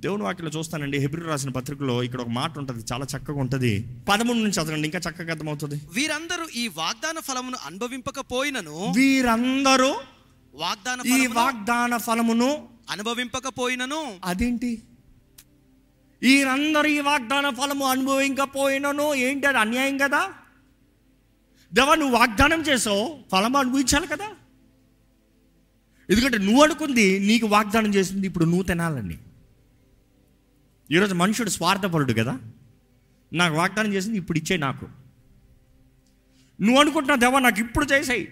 దేవుని 0.00 0.22
వాక్యలో 0.22 0.50
చూస్తానండి. 0.50 0.98
హెబ్రి 0.98 1.22
రాసిన 1.22 1.50
పత్రికలో 1.50 2.02
ఇక్కడ 2.02 2.20
ఒక 2.20 2.28
మాట 2.28 2.58
ఉంటుంది. 2.58 2.84
చాలా 2.92 3.06
చక్కగా 3.16 3.40
ఉంటుంది. 3.40 3.86
పదమూడు 4.08 4.38
నుంచి 4.38 4.50
చదవండి. 4.50 4.88
ఇంకా 4.88 5.10
చక్కగా 5.10 5.30
అర్థమవుతుంది. 5.30 5.80
వీరందరూ 5.94 6.46
ఈ 6.56 6.68
వాగ్దాన 6.68 7.18
ఫలమును 7.18 7.56
అనుభవింపకపోయినను 7.66 8.92
వీరందరూ 8.96 9.94
వాగ్దాన 10.54 11.00
ఈ 11.06 11.26
వాగ్దాన 11.26 11.96
ఫలమును 11.96 12.68
అనుభవింపకపోయినను 12.90 14.20
అదేంటి? 14.24 14.82
వీరందరూ 16.22 16.88
ఈ 16.88 17.00
వాగ్దాన 17.00 17.50
ఫలము 17.50 17.86
అనుభవించకపోయినను 17.86 19.14
ఏంటి? 19.14 19.46
అది 19.46 19.58
అన్యాయం 19.58 19.98
కదా? 19.98 20.30
దేవా 21.74 21.94
నువ్వు 21.94 22.16
వాగ్దానం 22.16 22.62
చేసావు 22.62 23.18
ఫలం 23.32 23.56
అనుభవించాలి 23.56 24.06
కదా? 24.06 24.28
ఎందుకంటే 26.10 26.38
నువ్వు 26.38 26.62
అనుకుంది 26.62 27.18
నీకు 27.18 27.46
వాగ్దానం 27.46 27.94
చేసింది 27.94 28.26
ఇప్పుడు 28.26 28.44
నువ్వు 28.44 28.62
తినాలని. 28.62 29.18
ఈరోజు 30.92 31.14
మనుషుడు 31.14 31.50
స్వార్థపరుడు 31.50 32.12
కదా? 32.12 32.40
నాకు 33.32 33.54
వాగ్దానం 33.54 33.92
చేసింది 33.92 34.18
ఇప్పుడు 34.18 34.38
ఇచ్చే 34.38 34.56
నాకు. 34.56 34.86
నువ్వు 36.60 36.80
అనుకుంటున్నా 36.80 37.16
దేవా 37.16 37.38
నాకు 37.38 37.60
ఇప్పుడు 37.60 37.86
చేసాయి. 37.86 38.28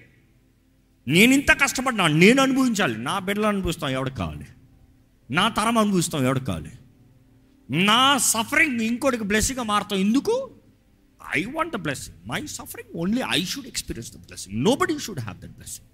నేను 1.09 1.33
ఇంత 1.33 1.63
కష్టపడినా 1.63 2.07
నేను 2.07 2.43
అనుభవించాలి. 2.43 2.99
నా 2.99 3.19
బిడ్డలు 3.19 3.47
అనుభవిస్తాం 3.47 3.91
ఎవడికి 3.91 4.17
కావాలి? 4.17 4.47
నా 5.31 5.49
తరం 5.49 5.79
అనుభవిస్తాం 5.79 6.25
ఎవడికి 6.25 6.47
కావాలి? 6.47 6.73
నా 7.85 8.19
సఫరింగ్ 8.19 8.81
ఇంకోటికి 8.81 9.25
బ్లెస్సింగ్గా 9.25 9.63
మారుతాం. 9.63 9.99
ఎందుకు? 9.99 10.51
I 11.37 11.45
want 11.45 11.73
the 11.73 11.77
blessing 11.77 12.29
my 12.29 12.47
suffering 12.47 12.97
only 12.97 13.23
I 13.31 13.45
should 13.45 13.67
experience 13.67 14.13
the 14.13 14.17
blessing 14.17 14.65
nobody 14.77 14.99
should 14.99 15.21
have 15.21 15.39
that 15.39 15.51
blessing 15.51 15.89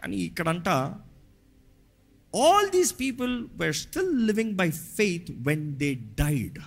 కానీ 0.00 0.16
ఇక్కడంట 0.16 0.68
all 2.36 2.70
these 2.70 3.00
people 3.00 3.46
were 3.52 3.74
still 3.74 4.26
living 4.26 4.52
by 4.52 4.70
faith 4.70 5.30
when 5.30 5.76
they 5.76 5.94
died 5.94 6.58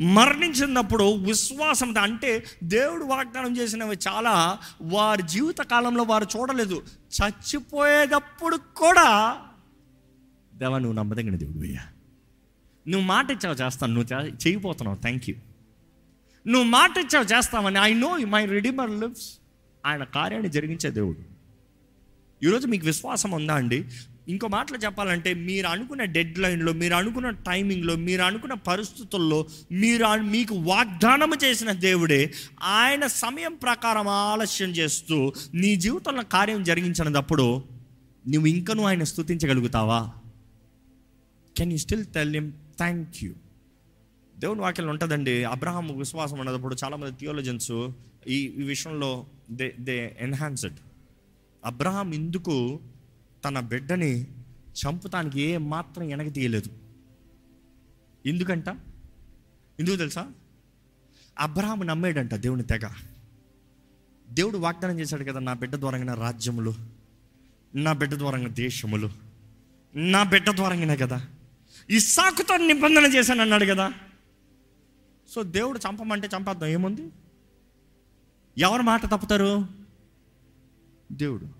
మరణించినప్పుడు 0.00 1.14
విశ్వాసం 1.14 1.98
అంటే 1.98 2.44
దేవుడు 2.64 3.04
వాగ్దానం 3.04 3.56
చేసినవి 3.56 3.98
చాలా. 4.08 4.58
వారి 4.82 5.22
జీవిత 5.22 5.58
కాలంలో 5.58 6.02
వారు 6.02 6.26
చూడలేదు. 6.36 6.82
చచ్చిపోయేటప్పుడు 7.04 8.56
కూడా 8.56 9.38
దేవా 10.54 10.78
నువ్వు 10.78 10.98
నమ్మదగిన 10.98 11.36
దేవుడు 11.36 11.58
అయ్యా. 11.58 11.80
నువ్వు 12.88 13.06
మాట 13.06 13.30
ఇచ్చావు 13.30 13.54
చేస్తాను. 13.54 13.94
నువ్వు 13.94 14.14
చే- 14.14 14.34
చేయబోతున్నావు. 14.46 14.96
థ్యాంక్ 14.96 15.30
యూ 15.30 15.36
నువ్వు 16.46 16.68
మాట 16.68 16.98
ఇచ్చావు 16.98 17.24
చేస్తామని 17.24 17.78
I 17.78 17.94
know 17.94 18.16
my 18.16 18.46
redeemer 18.46 18.90
lives 18.90 19.38
ఆయన 19.86 20.04
కార్యాన్ని 20.04 20.50
జరిగించే 20.50 20.90
దేవుడు. 20.90 21.18
ఈరోజు 22.44 22.66
మీకు 22.66 22.86
విశ్వాసం 22.86 23.30
ఉందా 23.30 23.54
అండి? 23.54 23.84
ఇంకో 24.30 24.48
మాటలు 24.48 24.78
చెప్పాలంటే 24.78 25.34
మీరు 25.34 25.66
అనుకున్న 25.66 26.04
డెడ్ 26.04 26.38
లైన్లో 26.38 26.72
మీరు 26.72 26.94
అనుకున్న 26.94 27.30
టైమింగ్లో 27.30 27.96
మీరు 27.96 28.22
అనుకున్న 28.22 28.54
పరిస్థితుల్లో 28.54 29.46
మీరు 29.72 30.06
మీకు 30.30 30.54
వాగ్దానం 30.54 31.32
చేసిన 31.44 31.72
దేవుడే 31.72 32.32
ఆయన 32.62 33.06
సమయం 33.06 33.54
ప్రకారం 33.54 34.08
ఆలస్యం 34.08 34.70
చేస్తూ 34.70 35.32
నీ 35.54 35.76
జీవితంలో 35.76 36.22
కార్యం 36.22 36.64
జరిగించినప్పుడు 36.64 37.46
నువ్వు 38.28 38.46
ఇంకనూ 38.48 38.82
ఆయన 38.82 39.02
స్తుతించగలుగుతావా? 39.02 40.10
Can 41.56 41.72
you 41.72 41.78
still 41.78 42.06
tell 42.06 42.34
him 42.34 42.52
thank 42.78 43.24
you 43.24 43.32
దేవుని 44.38 44.60
వాక్యం 44.60 44.88
ఉంటుందండి 44.88 45.44
అబ్రహాం 45.44 45.98
విశ్వాసం 45.98 46.38
ఉన్నప్పుడు 46.38 46.76
చాలామంది 46.84 47.16
థియోలజన్స్ 47.18 47.72
ఈ 48.28 48.34
ఈ 48.34 48.62
విషయంలో 48.62 49.26
దే 49.50 49.74
దే 49.80 50.16
ఎన్హాన్స్డ్ 50.20 50.78
అబ్రహాం 51.64 52.14
ఎందుకు 52.14 52.80
తన 53.44 53.60
బిడ్డని 53.60 54.26
చంపుతానికి 54.70 55.40
ఏ 55.40 55.58
మాత్రం 55.58 56.06
వెనక 56.06 56.32
తీయలేదు. 56.32 56.68
ఎందుకంట? 58.26 58.68
ఎందుకు 59.80 59.96
తెలుసా? 59.96 60.32
అబ్రహాం 61.38 61.86
నమ్మేడంట 61.86 62.34
దేవుని 62.34 62.62
తెగ. 62.62 62.88
దేవుడు 64.30 64.58
వాగ్దానం 64.58 65.00
చేశాడు 65.00 65.24
కదా 65.24 65.40
నా 65.40 65.54
బిడ్డ 65.54 65.76
ద్వారంగా 65.76 66.14
రాజ్యములు 66.14 66.74
నా 67.74 67.92
బిడ్డ 67.92 68.14
ద్వారంగా 68.14 68.48
దేశములు 68.48 69.10
నా 69.94 70.22
బిడ్డ 70.22 70.50
ద్వారంగానే 70.50 70.96
కదా. 70.96 71.26
ఇస్సాకుతో 71.90 72.56
నిబంధన 72.56 73.02
చేశాను 73.02 73.42
అన్నాడు 73.42 73.64
కదా. 73.64 73.92
సో 75.28 75.42
దేవుడు 75.42 75.78
చంపమంటే 75.78 76.28
చంపద్దాం 76.36 76.68
ఏముంది? 76.68 77.08
ఎవరు 78.58 78.82
మాట 78.82 79.06
తప్పుతారు? 79.06 79.66
దేవుడు. 81.12 81.59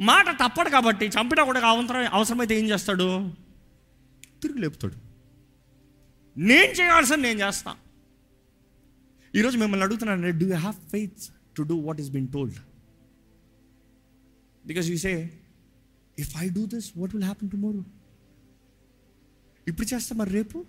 మాట 0.00 0.30
తప్పడు 0.30 0.70
కాబట్టి 0.70 1.06
చంపినా 1.06 1.44
కూడా 1.44 1.60
అవసరం 1.60 2.06
అవసరమైతే 2.12 2.60
ఏం 2.60 2.66
చేస్తాడు? 2.68 3.32
తిరిగి 4.42 4.58
లేపుతాడు. 4.58 4.94
నేను 6.36 6.72
చేయాల్సింది 6.72 7.22
నేను 7.22 7.40
చేస్తా. 7.40 7.76
ఈరోజు 9.34 9.58
మిమ్మల్ని 9.58 9.84
అడుగుతున్నాను 9.84 10.38
do 10.38 10.46
you 10.46 10.54
have 10.54 10.90
faith 10.90 11.22
to 11.56 11.62
do 11.62 11.76
what 11.76 12.00
is 12.00 12.10
been 12.10 12.28
told 12.28 12.54
because 14.66 14.86
you 14.86 14.96
say 14.96 15.30
if 16.18 16.36
I 16.38 16.48
do 16.48 16.66
this 16.66 16.92
what 16.96 17.14
will 17.14 17.24
happen 17.24 17.50
tomorrow 17.50 17.84
ఇప్పుడు 19.68 19.94
చేస్తా 19.94 20.16
మరి 20.16 20.30
రేపు? 20.30 20.64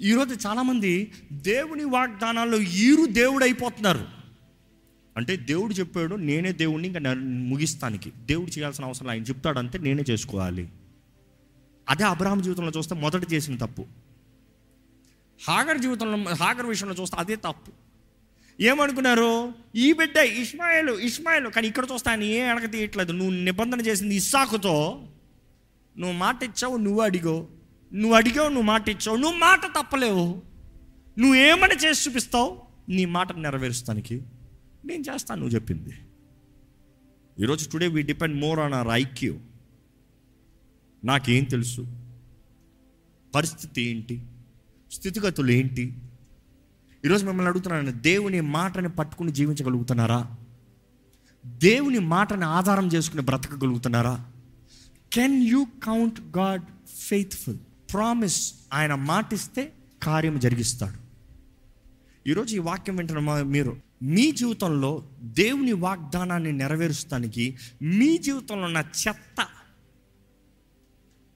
ఈరోజు 0.00 0.48
చాలామంది 0.48 1.12
దేవుని 1.32 1.84
వాగ్దానాల్లో 1.84 2.58
ఈరు 2.60 3.06
దేవుడు 3.06 3.44
అయిపోతున్నారు 3.44 4.21
అంటే 5.16 5.36
దేవుడు 5.36 5.74
చెప్పాడు 5.74 6.14
నేనే 6.14 6.52
దేవుడిని 6.52 6.88
ఇంకా 6.88 7.14
ముగిస్తానికి. 7.14 8.12
దేవుడు 8.24 8.50
చేయాల్సిన 8.50 8.84
అవసరం 8.84 9.08
ఆయన 9.08 9.22
చెప్తాడంటే 9.22 9.78
నేనే 9.78 10.04
చేసుకోవాలి. 10.10 10.68
అదే 11.88 12.04
అబ్రహాం 12.04 12.42
జీవితంలో 12.42 12.72
చూస్తే 12.76 12.94
మొదట 12.94 13.32
చేసిన 13.32 13.56
తప్పు. 13.56 13.86
హాగర్ 15.48 15.78
జీవితంలో 15.78 16.34
హాగర్ 16.34 16.66
విషయంలో 16.66 16.94
చూస్తే 16.94 17.16
అదే 17.16 17.36
తప్పు. 17.36 17.72
ఏమనుకున్నారు? 18.60 19.52
ఈ 19.74 19.92
బిడ్డ 19.92 20.16
ఇస్మాయిల్ 20.16 20.90
ఇస్మాయిల్ 20.90 21.50
కానీ 21.50 21.68
ఇక్కడ 21.68 21.86
చూస్తే 21.94 22.10
ఆయన 22.10 22.22
ఏం 22.22 22.56
అడగ 22.56 22.66
తీయట్లేదు 22.66 23.12
నువ్వు 23.12 23.34
నిబంధన 23.34 23.80
చేసింది 23.80 24.14
ఇస్సాకుతో 24.14 25.02
నువ్వు 25.98 26.16
మాట 26.16 26.42
ఇచ్చావు 26.42 26.76
నువ్వు 26.76 27.00
అడిగో 27.00 27.46
నువ్వు 27.94 28.16
అడిగావు 28.16 28.48
నువ్వు 28.48 28.62
మాట 28.62 28.88
ఇచ్చావు. 28.88 29.16
నువ్వు 29.16 29.38
మాట 29.38 29.66
తప్పలేవు. 29.66 30.42
నువ్వు 31.18 31.34
ఏమని 31.34 31.74
చేసి 31.74 32.10
చూపిస్తావు? 32.10 32.62
నీ 32.88 33.04
మాట 33.04 33.32
నెరవేరుస్తానికి. 33.32 34.22
నేను 34.84 35.04
చేస్తాను 35.12 35.40
నువ్వు 35.40 35.54
చెప్పింది. 35.54 35.94
ఈరోజు 37.40 37.68
today 37.70 37.86
we 37.86 38.02
depend 38.02 38.36
more 38.36 38.58
on 38.58 38.74
our 38.74 38.88
IQ 38.88 39.34
నాకేం 41.04 41.44
తెలుసు? 41.44 41.86
పరిస్థితి 43.34 43.82
ఏంటి? 43.82 44.26
స్థితిగతులు 44.92 45.50
ఏంటి? 45.50 45.98
ఈరోజు 47.04 47.26
మిమ్మల్ని 47.26 47.48
అడుగుతున్నాను 47.50 47.92
దేవుని 47.92 48.40
మాటని 48.40 48.88
పట్టుకుని 48.88 49.32
జీవించగలుగుతున్నారా? 49.32 50.36
దేవుని 51.46 51.98
మాటని 51.98 52.44
ఆధారం 52.44 52.86
చేసుకుని 52.86 53.22
బ్రతకగలుగుతున్నారా? 53.22 54.26
Can 55.12 55.48
you 55.48 55.66
count 55.84 56.36
God 56.38 56.62
faithful 56.88 57.58
promise 57.92 58.54
ఆయన 58.72 58.94
మాటిస్తే 58.94 59.72
కార్యం 60.02 60.38
జరిగిస్తాడు. 60.38 61.02
ఈరోజు 62.28 62.56
ఈ 62.56 62.58
వాక్యం 62.58 62.96
వింటున్న 62.96 63.20
మా- 63.20 63.44
మీరు 63.44 63.76
మీ 64.10 64.26
జీవితంలో 64.30 64.92
దేవుని 65.32 65.72
వాగ్దానాన్ని 65.72 66.52
నెరవేరుస్తానికి 66.52 67.44
మీ 67.98 68.10
జీవితంలో 68.18 68.66
ఉన్న 68.66 68.82
చెత్త 69.02 69.40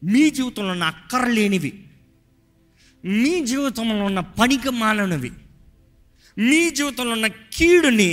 మీ 0.03 0.31
జీవితంలో 0.31 0.73
ఉన్న 0.73 0.83
అక్కర్లేనివి 0.85 1.73
మీ 3.05 3.35
జీవితంలో 3.45 4.05
ఉన్న 4.05 4.21
పనికి 4.39 4.71
మాలనివి 4.71 5.33
మీ 6.37 6.63
జీవితంలో 6.71 7.13
ఉన్న 7.13 7.27
కీడుని 7.53 8.11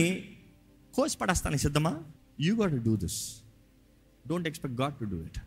కోసి 0.93 1.17
పడేస్తానికి 1.17 1.61
సిద్ధమా 1.61 1.93
you 2.39 2.53
got 2.55 2.75
do 2.83 2.95
this 2.95 3.19
don't 4.25 4.47
expect 4.47 4.77
God 4.81 4.95
to 4.99 5.05
do 5.05 5.19
it 5.25 5.39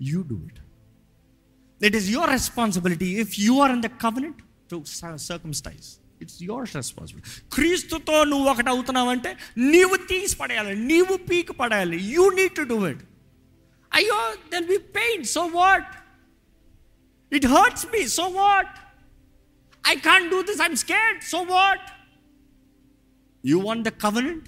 you 0.00 0.20
do 0.22 0.36
it 0.46 0.60
it 1.80 1.96
is 1.96 2.08
your 2.10 2.30
responsibility 2.30 3.08
if 3.20 3.34
you 3.40 3.54
are 3.54 3.72
in 3.72 3.82
the 3.82 3.90
covenant 4.00 4.40
to 4.70 4.78
circumcise 5.26 5.88
it's 6.20 6.38
your 6.42 6.66
responsibility 6.74 7.28
క్రీస్తుతో 7.54 8.16
నువ్వు 8.32 8.48
ఒకటి 8.52 8.70
అవుతున్నావంటే 8.74 9.30
నీవు 9.72 9.96
తీసి 10.10 10.36
పడేయాలి 10.42 10.74
నీవు 10.90 11.16
పీకి 11.28 11.56
పడేయాలి 11.62 12.00
you 12.14 12.26
need 12.38 12.56
to 12.60 12.66
do 12.72 12.78
it 12.92 13.04
అయ్యో 13.92 14.18
then 14.54 14.66
be 14.72 14.78
pain 14.98 15.24
so 15.36 15.44
what 15.58 15.90
it 17.32 17.48
hurts 17.54 17.86
me 17.94 18.02
so 18.18 18.26
what 18.38 18.74
I 19.84 19.94
can't 20.08 20.28
do 20.34 20.40
this 20.50 20.60
I'm 20.60 20.78
scared 20.84 21.20
so 21.32 21.40
what 21.52 21.86
you 23.44 23.58
want 23.68 23.84
the 23.88 23.92
covenant 24.04 24.46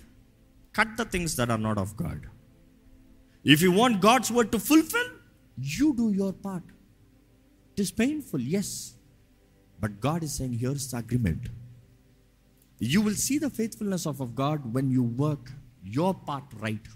cut 0.74 0.94
the 1.00 1.06
things 1.14 1.34
that 1.40 1.52
are 1.56 1.64
not 1.68 1.80
of 1.84 1.94
God 2.02 2.24
if 3.44 3.62
you 3.66 3.72
want 3.80 3.98
God's 4.06 4.32
word 4.36 4.52
to 4.52 4.60
fulfil 4.70 5.10
you 5.74 5.88
do 6.00 6.08
your 6.20 6.38
part 6.46 6.70
it 7.72 7.80
is 7.84 7.94
painful 8.02 8.46
yes 8.60 8.74
but 9.78 9.96
God 10.06 10.24
is 10.28 10.36
saying 10.40 10.58
here's 10.62 10.86
the 10.92 10.96
agreement 10.96 11.46
you 12.82 13.02
will 13.02 13.16
see 13.16 13.38
the 13.38 13.46
faithfulness 13.46 14.08
of 14.08 14.20
of 14.22 14.40
God 14.40 14.62
when 14.66 14.92
you 14.92 15.12
work 15.20 15.48
your 15.84 16.16
part 16.28 16.62
right 16.62 16.88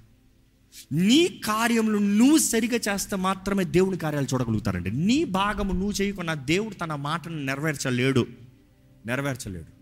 నీ 0.92 1.28
కార్యములు 1.44 1.98
నువ్వు 1.98 2.38
సరిగా 2.38 2.94
చేస్తే 2.94 3.16
మాత్రమే 3.16 3.64
దేవుని 3.64 3.96
కార్యాలు 3.96 4.26
చూడగలుగుతారండి. 4.34 4.90
నీ 4.90 5.24
భాగము 5.24 5.72
నువ్వు 5.72 5.92
చేయకుండా 5.92 6.34
దేవుడు 6.34 6.74
తన 6.74 6.94
మాటను 6.94 7.44
నెరవేర్చలేడు. 7.44 8.26
నెరవేర్చలేడు. 9.06 9.73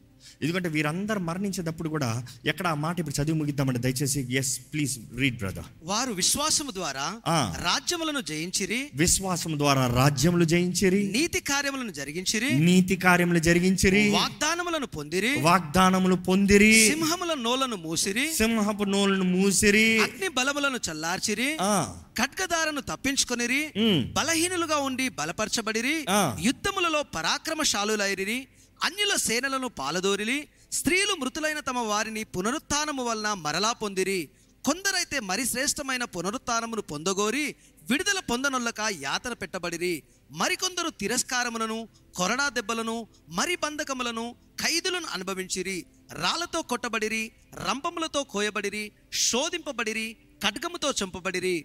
ఎందుకంటే 0.43 0.69
వీరందరూ 0.69 1.21
మరణించేటప్పుడు 1.21 1.89
కూడా 1.89 2.27
ఎక్కడ 2.47 2.67
ఆ 2.67 2.75
మాట 2.75 3.01
ఇప్పుడు 3.01 3.23
చదివి 3.23 3.39
ముగిద్దామంటే 3.39 3.81
దయచేసి 3.81 4.35
ఎస్ 4.35 4.61
ప్లీజ్ 4.73 4.99
రీడ్ 5.19 5.39
బ్రదర్ 5.39 5.65
వారు 5.83 6.13
విశ్వాసము 6.13 6.71
ద్వారా. 6.71 7.21
రాజ్యములను 7.65 8.21
జయించిరి. 8.21 8.91
విశ్వాసం 8.95 9.59
ద్వారా 9.59 9.87
రాజ్యములు 9.87 10.45
జయించిరి. 10.45 11.13
నీతి 11.13 11.41
కార్యములను 11.41 11.93
జరిగించిరి. 11.93 12.59
నీతి 12.59 12.97
కార్యములు 12.97 13.39
జరిగించిరి. 13.39 14.09
వాగ్దానములను 14.11 14.87
పొందిరి. 14.87 15.41
వాగ్దానములు 15.41 16.15
పొందిరి. 16.15 16.91
సింహముల 16.91 17.35
నోలను 17.35 17.77
మూసిరి. 17.77 18.33
సింహపు 18.35 18.85
నోలను 18.85 19.25
మూసిరి. 19.25 20.03
అగ్ని 20.03 20.29
బలములను 20.29 20.79
చల్లార్చిరి. 20.91 21.57
ఖడ్గదారను 22.19 22.81
తప్పించుకొనిరి. 22.81 23.69
బలహీనులుగా 24.13 24.77
ఉండి 24.77 25.09
బలపరచబడిరి. 25.09 26.07
యుద్ధములలో 26.41 27.03
పరాక్రమశాలులైరి 27.03 28.47
అన్యుల 28.85 29.17
సేనలను 29.17 29.69
పాలదోరిలి 29.69 30.49
స్త్రీలు 30.73 31.15
మృతులైన 31.15 31.61
తమ 31.61 31.79
వారిని 31.79 32.25
పునరుత్నము 32.25 33.05
వలన 33.05 33.35
మరలా 33.35 33.73
పొందిరి. 33.73 34.31
కొందరైతే 34.65 35.21
మరి 35.21 35.47
శ్రేష్టమైన 35.47 36.05
పునరుత్నమును 36.05 36.83
పొందగోరి 36.83 37.55
విడుదల 37.91 38.19
పొందనొల్లక 38.31 38.81
యాతన 39.01 39.33
పెట్టబడిరి. 39.33 40.03
మరికొందరు 40.31 40.91
తిరస్కారములను 40.91 41.89
కొరడా 42.17 42.49
దెబ్బలను 42.49 42.97
మరి 43.29 43.57
బంధకములను 43.57 44.35
ఖైదులను 44.63 45.09
అనుభవించిరి. 45.13 45.87
రాళ్ళతో 46.13 46.63
కొట్టబడిరి 46.63 47.33
రంపములతో 47.69 48.23
కోయబడిరి 48.25 48.93
శోధింపబడిరి 49.13 50.17
ఖడ్గముతో 50.45 50.91
చంపబడిరి. 50.91 51.57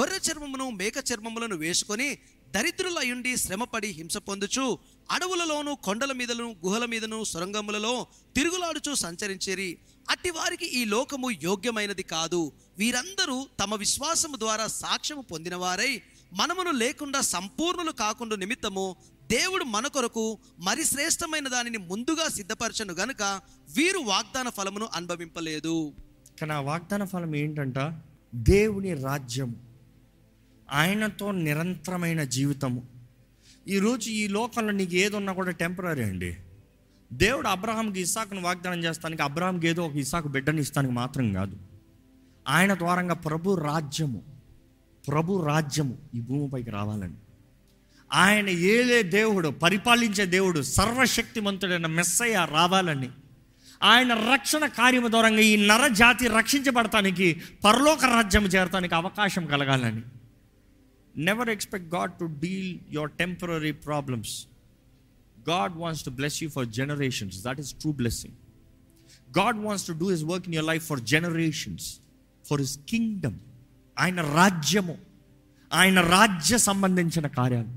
గొర్రె 0.00 0.18
చర్మమును 0.18 0.70
మేక 0.70 0.94
చర్మములను 1.12 1.56
వేసుకొని 1.56 2.18
దరిద్రులయుండి 2.56 3.36
శ్రమపడి 3.36 3.88
హింస 3.88 4.16
పొందుచు 4.16 4.78
అడవులలోను 5.10 5.74
కొండల 5.74 6.12
మీదను 6.12 6.56
గుహల 6.64 6.84
మీదను 6.84 7.24
సొరంగములలో 7.24 8.06
తిరుగులాడుచు 8.36 8.94
సంచరించేరి. 8.94 9.78
అట్టి 10.10 10.30
వారికి 10.30 10.66
ఈ 10.66 10.84
లోకము 10.84 11.30
యోగ్యమైనది 11.30 12.02
కాదు. 12.02 12.52
వీరందరూ 12.78 13.46
తమ 13.60 13.74
విశ్వాసము 13.74 14.36
ద్వారా 14.36 14.66
సాక్ష్యము 14.66 15.22
పొందినవారై 15.22 16.02
మనమును 16.32 16.70
లేకుండా 16.70 17.20
సంపూర్ణులు 17.20 17.92
కాకుండా 17.92 18.36
నిమిత్తము 18.36 18.96
దేవుడు 19.30 19.64
మన 19.64 19.86
కొరకు 19.86 20.38
మరి 20.58 20.84
శ్రేష్టమైన 20.84 21.48
దానిని 21.48 21.78
ముందుగా 21.78 22.28
సిద్ధపరచను 22.28 22.94
గనుక 22.94 23.22
వీరు 23.76 23.98
వాగ్దాన 23.98 24.48
ఫలమును 24.48 24.88
అనుభవింపలేదు. 24.94 25.92
కానీ 26.40 26.52
ఆ 26.52 26.60
వాగ్దాన 26.60 27.04
ఫలం 27.04 27.36
ఏంటంట? 27.36 27.78
దేవుని 28.34 28.94
రాజ్యం 28.94 29.65
ఆయనతో 30.72 31.32
నిరంతరమైన 31.32 32.22
జీవితము. 32.22 32.82
ఈరోజు 33.68 34.10
ఈ 34.10 34.28
లోకంలో 34.28 34.70
నీకు 34.70 34.94
ఏది 34.94 35.16
ఉన్నా 35.16 35.32
కూడా 35.32 35.50
టెంపరీ 35.50 36.02
అండి. 36.02 36.36
దేవుడు 37.12 37.48
అబ్రహాంకి 37.48 38.00
ఇసాకును 38.00 38.42
వాగ్దానం 38.42 38.84
చేస్తానికి 38.84 39.22
అబ్రహాంకి 39.22 39.68
ఏదో 39.68 39.86
ఒక 39.86 39.96
ఇసాకు 39.96 40.28
బిడ్డని 40.28 40.60
ఇస్తానికి 40.60 40.94
మాత్రం 40.94 41.32
కాదు. 41.32 41.56
ఆయన 42.48 42.74
ద్వారంగా 42.74 43.14
ప్రభు 43.14 43.54
రాజ్యము 43.54 44.22
ప్రభు 45.08 45.46
రాజ్యము 45.46 45.98
ఈ 46.14 46.20
భూమిపైకి 46.20 46.70
రావాలని 46.70 47.14
ఆయన 48.12 48.48
ఏలే 48.48 49.02
దేవుడు 49.02 49.48
పరిపాలించే 49.48 50.26
దేవుడు 50.26 50.62
సర్వశక్తిమంతుడైన 50.62 51.86
మెస్సయ్య 51.86 52.46
రావాలని. 52.50 53.10
ఆయన 53.82 54.14
రక్షణ 54.14 54.66
కార్యము 54.66 55.08
దూరంగా 55.08 55.40
ఈ 55.40 55.66
నరజాతి 55.66 56.26
రక్షించబడటానికి 56.26 57.42
పరలోక 57.64 58.04
రాజ్యం 58.04 58.44
చేరటానికి 58.44 58.94
అవకాశం 58.94 59.46
కలగాలని. 59.46 60.02
Never 61.16 61.48
expect 61.48 61.94
God 61.94 62.12
to 62.12 62.24
deal 62.24 62.78
your 62.90 63.10
temporary 63.10 63.72
problems 63.72 64.46
God 65.48 65.72
wants 65.76 66.04
to 66.04 66.10
bless 66.10 66.42
you 66.42 66.48
for 66.48 66.68
generations 66.68 67.42
that 67.42 67.60
is 67.60 67.74
true 67.74 67.92
blessing 67.92 68.34
God 69.38 69.58
wants 69.58 69.86
to 69.86 69.92
do 69.92 70.10
his 70.10 70.24
work 70.24 70.46
in 70.46 70.54
your 70.54 70.66
life 70.66 70.86
for 70.86 71.00
generations 71.00 71.98
for 72.46 72.60
his 72.60 72.78
kingdom 72.88 73.38
ఆయన 73.98 74.20
రాజ్యము 74.20 74.98
ఆయన 75.72 76.00
రాజ్య 76.00 76.58
సంబంధించిన 76.58 77.26
కార్యాలు. 77.26 77.68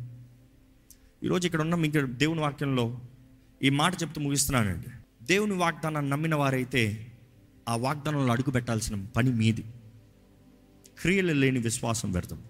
ఈరోజు 1.25 1.45
ఇక్కడ 1.45 1.61
ఉన్న 1.61 1.75
మీకు 1.75 2.05
దేవుని 2.05 2.41
వాక్యంలో 2.41 2.99
ఈ 3.63 3.69
మాట 3.69 4.01
చెప్తూ 4.01 4.21
ముగిస్తున్నానండి. 4.21 4.87
దేవుని 5.25 5.53
వాగ్దానాన్ని 5.53 6.11
నమ్మిన 6.11 6.35
వారైతే 6.35 7.11
ఆ 7.69 7.75
వాగ్దానంలో 7.75 8.33
అడుగు 8.33 8.51
పెట్టాల్సిన 8.51 9.05
పని 9.05 9.29
మీది. 9.29 9.65
క్రియలు 10.99 11.33
లేని 11.33 11.59
విశ్వాసం 11.59 12.11
పెడతాం 12.11 12.41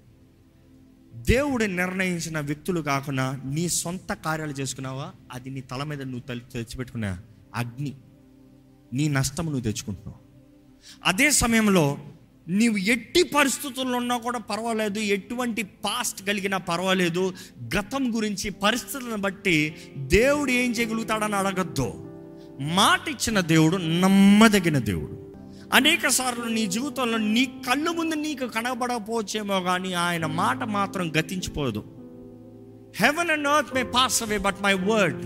దేవుడు 1.19 1.65
నిర్ణయించిన 1.65 2.39
వ్యక్తులు 2.39 2.81
కాకుండా 2.81 3.41
నీ 3.45 3.69
సొంత 3.69 4.13
కార్యాలు 4.13 4.51
చేసుకున్నావా? 4.51 5.11
అది 5.31 5.49
నీ 5.49 5.61
తల 5.61 5.83
మీద 5.83 6.01
నువ్వు 6.01 6.19
తల్లి 6.19 6.45
తెచ్చిపెట్టుకున్న 6.53 7.17
అగ్ని. 7.55 7.93
నీ 8.93 9.07
నష్టం 9.07 9.45
నువ్వు 9.45 9.61
తెచ్చుకుంటున్నావు. 9.61 10.19
అదే 11.05 11.31
సమయంలో 11.31 11.97
నీవు 12.47 12.77
ఎట్టి 12.77 13.23
పరిస్థితుల్లో 13.23 13.97
ఉన్నా 13.97 14.17
కూడా 14.17 14.39
పర్వాలేదు 14.39 14.99
ఎటువంటి 14.99 15.63
పాస్ట్ 15.63 16.27
కలిగినా 16.27 16.57
పర్వాలేదు 16.57 17.33
గతం 17.77 18.15
గురించి 18.15 18.49
పరిస్థితులను 18.49 19.17
బట్టి 19.17 19.75
దేవుడు 19.97 20.51
ఏం 20.51 20.71
చేయగలుగుతాడని 20.71 21.35
అడగద్దు. 21.35 21.93
మాట 22.61 23.09
ఇచ్చిన 23.09 23.39
దేవుడు 23.39 23.77
నమ్మదగిన 23.77 24.77
దేవుడు. 24.77 25.28
అనేక 25.73 26.07
సార్లు 26.07 26.45
నీ 26.45 26.65
జీవితంలో 26.65 27.17
నీ 27.17 27.45
కళ్ళు 27.45 27.91
ముందు 27.91 28.15
నీకు 28.15 28.45
కనబడకపోవచ్చేమో 28.45 29.59
కానీ 29.59 29.93
ఆయన 29.93 30.25
మాట 30.25 30.63
మాత్రం 30.63 31.11
గతించిపోదు. 31.19 31.83
Heaven 32.95 33.29
and 33.29 33.47
earth 33.47 33.75
may 33.75 33.83
pass 33.83 34.23
away 34.23 34.37
but 34.37 34.55
my 34.63 34.73
word 34.73 35.21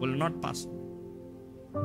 will 0.00 0.20
not 0.20 0.44
pass 0.44 0.66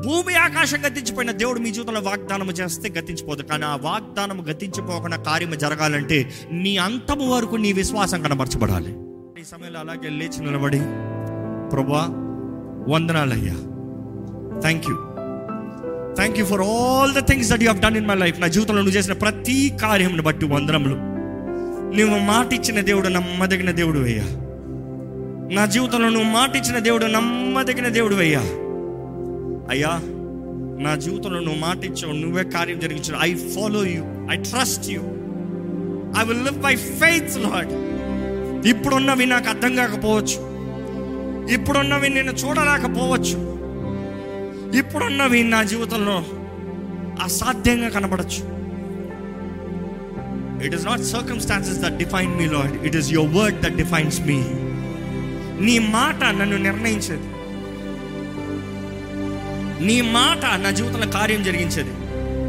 భూమి 0.05 0.33
ఆకాశం 0.35 0.85
గతించిపోయిన 0.85 1.31
దేవుడు 1.31 1.59
మీ 1.59 1.71
జీవితంలో 1.71 2.01
వాగ్దానం 2.01 2.49
చేస్తే 2.49 2.89
గతించిపోదు. 2.89 3.43
కానీ 3.43 3.63
ఆ 3.63 3.75
వాగ్దానం 3.75 4.49
గతించిపోకుండా 4.49 5.17
కార్యము 5.17 5.55
జరగాలంటే 5.55 6.33
నీ 6.51 6.77
అంతము 6.77 7.35
వరకు 7.35 7.55
నీ 7.55 7.73
విశ్వాసం 7.73 8.21
కనబరచబడాలి. 8.21 8.91
ఈ 9.41 9.43
సమయంలో 9.43 9.79
అలాగే 9.79 10.09
లేచి 10.09 10.39
నిలబడి 10.45 10.79
ప్రభా 11.69 12.05
వందనాలయ్యా. 12.93 13.57
Thank 14.59 14.89
you 14.89 14.95
thank 16.15 16.39
you 16.39 16.45
for 16.45 16.61
all 16.61 17.13
the 17.13 17.19
things 17.19 17.49
that 17.49 17.63
you 17.63 17.69
done 17.69 17.97
in 17.97 18.07
my 18.07 18.15
life 18.15 18.41
నా 18.41 18.47
జీవితంలో 18.47 18.81
నువ్వు 18.81 18.97
చేసిన 18.97 19.13
ప్రతి 19.13 19.77
కార్యంను 19.81 20.21
బట్టి 20.21 20.45
వందరములు 20.45 20.95
నువ్వు 21.95 22.19
మాట 22.19 22.53
ఇచ్చిన 22.53 22.81
దేవుడు 22.81 23.07
నమ్మదగిన 23.07 23.71
దేవుడు 23.71 23.99
అయ్యా. 23.99 24.23
నా 25.53 25.65
జీవితంలో 25.65 26.09
నువ్వు 26.09 26.29
మాట 26.31 26.55
ఇచ్చిన 26.55 26.79
దేవుడు 26.79 27.05
నమ్మదగిన 27.05 27.87
దేవుడు 27.87 28.15
అయ్యా. 28.15 28.39
అయ్యా 29.69 29.99
నా 30.81 30.95
జీవితంలో 30.95 31.39
నువ్వు 31.39 31.59
మాట 31.59 31.85
ఇచ్చావు 31.85 32.13
నువ్వే 32.13 32.43
కార్యం 32.43 32.79
జరిగించావు 32.79 33.19
I 33.21 33.35
follow 33.35 33.83
you 33.83 34.03
I 34.31 34.35
trust 34.35 34.89
you 34.89 35.01
I 36.19 36.25
will 36.25 36.43
live 36.43 36.57
by 36.57 36.75
faith 36.75 37.37
Lord 37.37 37.73
ఇప్పుడున్నవి 38.67 39.25
నాకు 39.25 39.49
అర్థం 39.49 39.75
కాకపోవచ్చు. 39.75 40.37
ఇప్పుడున్నవి 41.53 42.09
నేను 42.09 42.31
చూడలేకపోవచ్చు. 42.31 43.58
ఇప్పుడున్నవి 44.77 45.43
నా 45.43 45.63
జీవితంలో 45.63 46.25
అసాధ్యంగా 47.23 47.89
కనపడచ్చు 47.89 48.59
it 50.65 50.75
is 50.75 50.85
not 50.85 51.01
circumstances 51.01 51.79
that 51.79 51.97
define 51.97 52.37
me 52.37 52.45
Lord 52.45 52.85
it 52.85 52.95
is 52.95 53.11
your 53.11 53.35
word 53.35 53.61
that 53.61 53.75
defines 53.75 54.21
me 54.21 54.43
నీ 55.61 55.79
మాట 55.79 56.23
నన్ను 56.23 56.57
నిర్ణయించేది. 56.57 57.27
నీ 59.85 60.01
మాట 60.01 60.45
నా 60.59 60.71
జీవితంలో 60.71 61.07
కార్యం 61.07 61.43
జరిగించేది. 61.43 61.89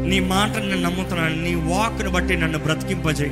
నీ 0.09 0.19
మాటను 0.19 0.69
నేను 0.69 0.81
నమ్ముతున్నాను. 0.81 1.43
నీ 1.43 1.55
వాక్ను 1.55 2.09
బట్టి 2.09 2.37
నన్ను 2.37 2.57
బ్రతికింపజేయి. 2.57 3.31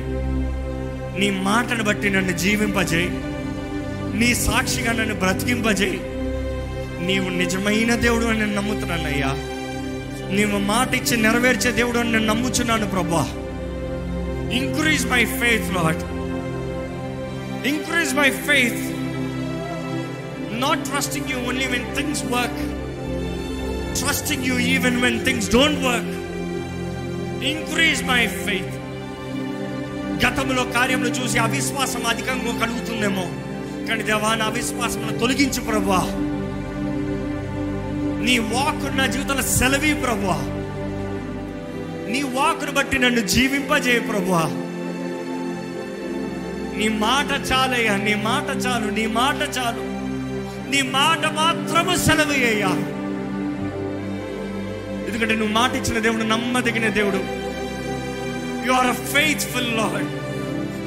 నీ 1.20 1.30
మాటను 1.30 1.84
బట్టి 1.84 2.10
నన్ను 2.10 2.32
జీవింపజేయి. 2.32 3.08
నీ 4.18 4.34
సాక్షిగా 4.34 4.92
నన్ను 4.92 5.14
బ్రతికింపజేయి. 5.14 6.00
నీవు 7.00 7.28
నిజమైన 7.28 7.94
దేవుడు 7.94 8.26
అని 8.26 8.38
నేను 8.38 8.54
నమ్ముతున్నానయ్యా 8.54 9.30
నీవు 10.30 10.58
మాట 10.58 10.94
ఇచ్చి 10.94 11.16
నెరవేర్చే 11.16 11.70
దేవుడు 11.72 11.98
అని 11.98 12.12
నేను 12.12 12.26
నమ్ముచున్నాను 12.26 12.86
ప్రభా. 12.86 13.22
Increase 14.52 15.06
my 15.06 15.24
faith 15.24 15.74
Lord 15.74 16.02
increase 17.68 18.14
my 18.14 18.30
faith 18.30 18.82
not 20.60 20.84
trusting 20.84 21.30
you 21.30 21.38
only 21.38 21.66
when 21.66 21.96
things 21.96 22.22
work 22.24 22.60
trusting 24.00 24.46
you 24.46 24.58
even 24.58 25.02
when 25.02 25.24
things 25.24 25.50
don't 25.50 25.84
work 25.84 26.12
increase 27.44 28.04
my 28.04 28.26
faith 28.26 28.76
గతంలో 30.24 30.64
కార్యములు 30.64 31.08
చూసి 31.08 31.38
అవిశ్వాసం 31.38 32.06
అధికంగా 32.06 32.66
కలుగుతుందేమో. 32.66 33.24
కానీ 33.88 34.02
దేవా 34.02 34.34
నా 34.34 34.44
అవిశ్వాసం 34.44 35.16
తొలగించు 35.20 35.60
ప్రభా. 35.60 36.29
నీ 38.20 38.38
వాక్ 38.38 38.98
నా 38.98 39.06
జీవితంలో 39.06 39.42
సెలవి 39.42 39.94
ప్రభువా. 39.94 40.36
నీ 42.12 42.22
వాక్ను 42.22 42.72
బట్టి 42.72 42.98
నన్ను 42.98 43.20
జీవింపజేయ 43.20 43.98
ప్రభువా. 43.98 44.42
నీ 46.78 46.88
మాట 46.88 47.52
చాలయ్యా 47.52 47.96
నీ 47.96 48.14
మాట 48.14 48.66
చాలు 48.66 48.90
నీ 48.90 49.06
మాట 49.06 49.58
చాలు. 49.58 50.00
నీ 50.70 50.82
మాట 50.82 51.26
మాత్రము 51.26 51.96
సెలవు 51.96 52.32
అయ్యా 52.32 52.70
ఎందుకంటే 55.06 55.34
నువ్వు 55.34 55.52
మాట 55.54 55.72
ఇచ్చిన 55.74 55.98
దేవుడు 55.98 56.22
నమ్మదగిన 56.22 56.88
దేవుడు. 56.88 57.40
You 58.66 58.72
are 58.72 58.86
a 58.86 58.92
faithful 58.92 59.76
Lord 59.76 60.08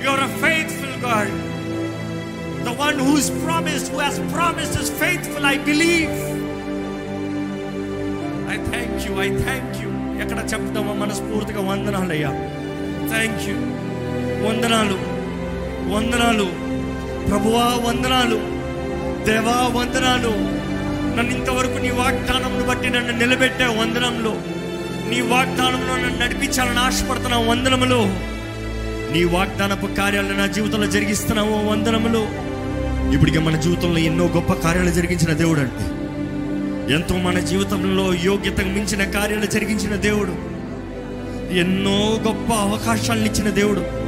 you 0.06 0.10
are 0.10 0.24
a 0.24 0.28
faithful 0.28 1.06
God 1.06 1.32
the 2.66 2.82
one 2.82 3.02
who's 3.02 3.30
promised 3.30 3.94
who 3.94 4.00
has 4.00 4.18
promised 4.18 4.82
is 4.82 4.92
faithful 4.92 5.46
I 5.46 5.58
believe 5.58 6.43
thank 8.70 9.08
you 9.08 9.22
I 9.22 9.44
thank 9.44 9.78
you 9.82 9.90
ఎక్కడ 10.22 10.38
చెప్తామో 10.38 10.94
మనస్ఫూర్తిగా 10.94 11.62
వందనాలు 11.62 12.12
అయ్యా 12.12 12.30
థ్యాంక్ 13.10 13.50
యూ 13.50 13.56
వందనాలు. 14.48 15.14
వందనాలు. 15.96 16.44
ప్రభువా 17.30 17.90
వందనాలు. 17.90 18.36
దేవా 19.26 19.80
వందనాలు. 19.80 20.64
నన్ను 21.18 21.32
ఇంతవరకు 21.32 21.78
నీ 21.82 21.90
వాగ్దానంను 21.90 22.68
బట్టి 22.68 22.90
నన్ను 22.90 23.18
నిలబెట్టే 23.18 23.66
వందనంలో 23.66 24.38
నీ 25.10 25.22
వాగ్దానంలో 25.22 25.96
నన్ను 25.96 26.26
నడిపించాలని 26.26 26.80
ఆశపడుతున్న 26.80 27.36
వందనములు 27.36 28.00
నీ 29.14 29.24
వాగ్దానపు 29.24 29.88
కార్యాలను 29.88 30.38
నా 30.38 30.46
జీవితంలో 30.46 30.88
జరిగిస్తున్నావు 30.88 31.70
వందనములు. 31.70 32.28
ఇప్పటికే 33.14 33.40
మన 33.40 33.56
జీవితంలో 33.56 33.98
ఎన్నో 33.98 34.26
గొప్ప 34.26 34.54
కార్యాలు 34.54 34.90
జరిగించిన 34.90 35.34
దేవుడు 35.34 35.60
అంటే 35.60 36.03
ఎంతో 36.92 37.18
మన 37.18 37.40
జీవితంలో 37.40 38.14
యోగ్యతకు 38.14 38.68
మించిన 38.68 39.04
కార్యాలు 39.04 39.46
జరిగించిన 39.46 39.96
దేవుడు. 39.96 40.32
ఎన్నో 41.54 42.20
గొప్ప 42.28 42.54
అవకాశాలను 42.54 43.26
ఇచ్చిన 43.26 43.50
దేవుడు. 43.50 44.04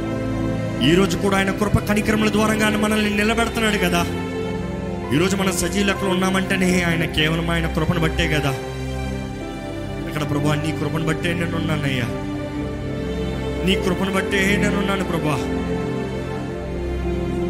ఈరోజు 0.84 1.18
కూడా 1.18 1.36
ఆయన 1.36 1.50
కృప 1.50 1.78
కనిక్రమల 1.78 2.32
ద్వారా 2.32 2.68
మనల్ని 2.68 3.16
నిలబెడుతున్నాడు 3.16 3.78
కదా. 3.78 4.06
ఈరోజు 5.14 5.36
మన 5.36 5.50
సజీలకులు 5.50 6.10
ఉన్నామంటేనే 6.10 6.82
ఆయన 6.82 7.04
కేవలం 7.04 7.50
ఆయన 7.50 7.72
కృపను 7.72 8.00
బట్టే 8.00 8.28
కదా. 8.28 8.50
ఇక్కడ 10.08 10.30
ప్రభా 10.30 10.54
నీ 10.54 10.72
కృపను 10.72 11.06
బట్టే 11.06 11.34
నేను 11.34 11.56
ఉన్నానయ్యా 11.56 12.04
నీ 13.66 13.74
కృపను 13.74 14.12
బట్టే 14.12 14.56
నేను 14.56 14.78
ఉన్నాను 14.78 15.04
ప్రభా. 15.04 15.36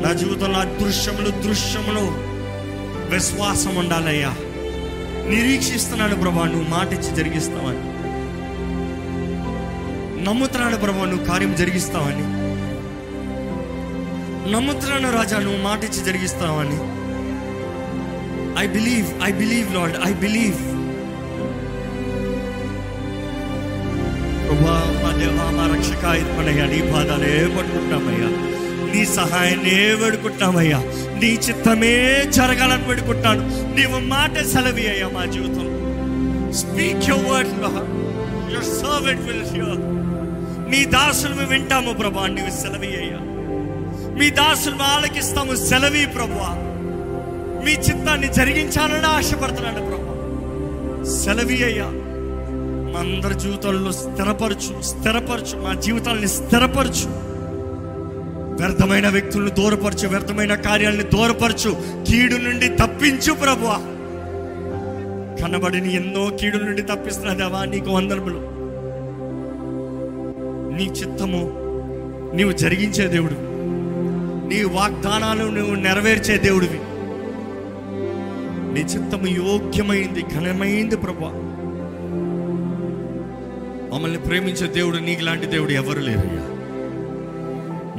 నా 0.06 0.12
జీవితంలో 0.12 0.58
అదృశ్యములు 0.58 1.30
దృశ్యములు 1.30 2.36
విశ్వాసం 3.14 3.76
ఉండాలయ్యా. 3.76 4.36
నిరీక్షిస్తున్నాను 5.28 6.16
ప్రభా 6.16 6.44
నువ్వు 6.44 6.68
మాట 6.70 6.92
ఇచ్చి 6.92 7.16
జరిగిస్తావని. 7.16 7.82
నమ్ముతున్నాను 10.24 10.76
ప్రభా 10.76 11.04
నువ్వు 11.04 11.24
కార్యం 11.26 11.56
జరిగిస్తావని. 11.56 12.24
నమ్ముతున్నాను 14.52 15.12
రాజా 15.12 15.38
నువ్వు 15.38 15.62
మాట 15.62 15.84
ఇచ్చి 15.84 16.04
జరిగిస్తావని. 16.04 16.78
I 18.62 18.66
believe 18.66 19.08
I 19.24 19.32
believe 19.32 19.74
Lord 19.74 19.96
I 20.06 20.12
believe 20.12 20.60
ప్రభా 24.46 24.76
మా 25.02 25.10
దేవా 25.18 25.46
మా 25.50 25.76
రక్షక 25.76 26.04
ఇవ్వనయ్యా 26.22 26.66
నీ 26.66 26.78
ఏ 27.30 27.46
పట్టుకుంటామయ్యా 27.56 28.55
నీ 28.96 29.06
సహాయాన్ని 29.06 30.04
వేడుకుంటామయ్యా. 30.04 30.78
నీ 31.20 31.26
చిత్తమే 31.26 32.24
జరగాలని 32.28 32.88
వేడుకుంటాను. 32.88 33.74
నీవు 33.76 34.00
మాట 34.00 34.38
సెలవి 34.38 34.88
అయ్యా 34.88 35.08
మా 35.08 35.24
జీవితం. 35.24 35.76
Speak 36.52 37.10
your 37.10 37.24
word 37.24 37.48
your 38.52 38.64
servant 38.64 39.22
will 39.22 39.42
hear 39.42 39.78
మీ 40.70 40.84
దాసులు 40.84 41.46
వింటాము 41.46 41.92
ప్రభా. 41.92 42.26
నీవు 42.26 42.50
సెలవి 42.50 42.86
అయ్యా 42.86 43.18
మీ 44.18 44.30
దాసులు 44.30 44.82
ఆలకిస్తాము 44.82 45.56
సెలవి 45.56 46.06
ప్రభా. 46.06 46.52
మీ 47.64 47.72
చిత్తాన్ని 47.72 48.32
జరిగించాలని 48.32 49.06
ఆశపడుతున్నాను 49.06 49.86
ప్రభా. 49.86 50.12
సెలవి 51.10 51.64
అయ్యా 51.64 51.86
మా 52.92 53.00
అందరి 53.00 53.40
జీవితంలో 53.40 53.92
స్థిరపరచు 53.92 54.82
స్థిరపరచు. 54.82 55.62
మా 55.62 55.80
జీవితాలని 55.80 56.28
స్థిరపరచు. 56.28 57.25
వ్యర్థమైన 58.56 59.08
వ్యక్తులను 59.08 59.50
దూరపరచు 59.50 60.08
వ్యర్థమైన 60.08 60.54
కార్యాలను 60.54 61.02
దూరపరచు. 61.02 61.70
కీడు 62.08 62.34
నుండి 62.34 62.68
తప్పించు 62.68 63.32
ప్రభు 63.32 63.96
కనబడిని 65.42 65.94
ఎన్నో 65.94 66.30
కీడుల 66.40 66.62
నుండి 66.62 66.82
తప్పిస్తున్న 66.82 67.32
దేవా 67.32 67.64
నీకు 67.64 67.90
వందనములు. 67.90 68.56
నీ 70.76 70.84
చిత్తము 70.84 71.42
నీవు 72.36 72.52
జరిగించే 72.52 73.06
దేవుడు 73.08 73.36
నీ 74.48 74.62
వాగ్దానాలు 74.62 75.44
నువ్వు 75.50 75.74
నెరవేర్చే 75.74 76.36
దేవుడివి. 76.38 76.80
నీ 78.74 78.80
చిత్తము 78.80 79.26
యోగ్యమైంది 79.26 80.22
ఘనమైంది 80.34 80.96
ప్రభా 80.96 81.32
మమ్మల్ని 83.92 84.18
ప్రేమించే 84.18 84.66
దేవుడు 84.66 84.96
నీకు 84.96 85.20
లాంటి 85.20 85.46
దేవుడు 85.46 85.70
ఎవరు 85.70 86.00
లేరయ్యా. 86.00 86.55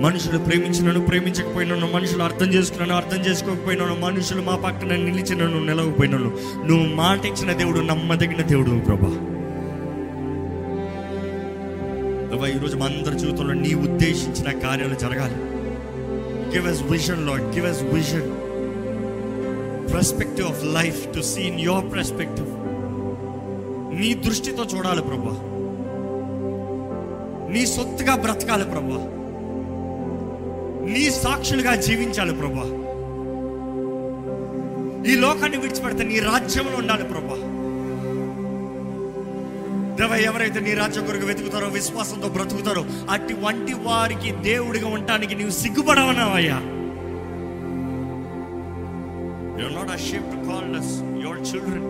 మనుషులు 0.01 0.37
ప్రేమించినను 0.37 1.01
ప్రేమించకపోయినాను 1.05 1.91
మనుషులు 1.91 2.23
అర్థం 2.23 2.45
చేసుకున్నాను 2.45 2.93
అర్థం 2.93 3.21
చేసుకోకపోయినాను 3.25 3.95
మనుషులు 3.95 4.41
మా 4.41 4.55
పక్కన 4.55 4.87
నిలిచినను 4.87 5.65
నిలవకపోయినాను. 5.65 6.37
నువ్వు 6.65 6.95
మాట 6.95 7.25
ఇచ్చిన 7.25 7.53
దేవుడు 7.53 7.79
నమ్మదగిన 7.79 8.41
దేవుడు 8.41 8.69
ప్రభా. 8.69 9.09
ప్రభా 12.29 12.47
ఈరోజు 12.47 12.77
మా 12.77 12.85
అందరి 12.85 13.19
జీవితంలో 13.19 13.53
నీ 13.53 13.73
ఉద్దేశించిన 13.73 14.59
కార్యాలు 14.59 14.95
జరగాలి. 14.95 15.35
Give 16.55 16.67
us 16.67 16.83
vision 16.91 17.27
Lord 17.27 17.55
give 17.55 17.65
us 17.65 17.83
vision 17.83 18.31
perspective 19.93 20.47
of 20.47 20.65
life 20.65 21.15
to 21.15 21.21
see 21.21 21.41
in 21.41 21.59
your 21.59 21.91
perspective 21.91 22.47
నీ 24.01 24.13
దృష్టితో 24.13 24.63
చూడాలి 24.77 25.01
ప్రభా. 25.01 25.37
నీ 27.53 27.65
సొత్తుగా 27.65 28.15
బ్రతకాలి 28.15 28.63
ప్రభా. 28.63 29.16
నీ 30.87 31.11
సాక్షులుగా 31.11 31.75
జీవించాలి 31.75 32.33
ప్రభా. 32.33 32.83
ఈ 35.11 35.15
లోకాన్ని 35.15 35.57
విడిచిపెడితే 35.57 36.03
నీ 36.03 36.19
రాజ్యంలో 36.19 36.77
ఉండాలి 36.77 37.03
ప్రభా. 37.03 37.53
దేవ 39.95 40.15
ఎవరైతే 40.15 40.59
నీ 40.59 40.73
రాజ్యం 40.73 41.05
కొరకు 41.05 41.25
వెతుకుతారో 41.25 41.67
విశ్వాసంతో 41.67 42.29
బ్రతుకుతారో 42.29 42.85
అట్టి 43.09 43.33
వంటి 43.33 43.73
వారికి 43.73 44.31
దేవుడిగా 44.31 44.87
ఉండటానికి 44.87 45.35
నీవు 45.35 45.49
సిగ్గుపడవనావయ్యా 45.49 46.61
You're 49.57 49.73
not 49.73 49.89
ashamed 49.89 50.29
to 50.33 50.39
call 50.49 50.65
us 50.79 50.89
your 51.25 51.37
children. 51.51 51.81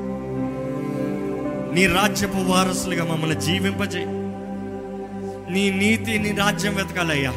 నీ 1.73 1.87
రాజ్యపు 1.87 2.37
వారసులుగా 2.37 3.05
మమ్మల్ని 3.05 3.41
జీవింపజేయి. 3.41 4.05
నీ 5.53 5.71
నీతి 5.71 6.19
నీ 6.19 6.31
రాజ్యం 6.31 6.75
వెతకాలయ్యా. 6.75 7.33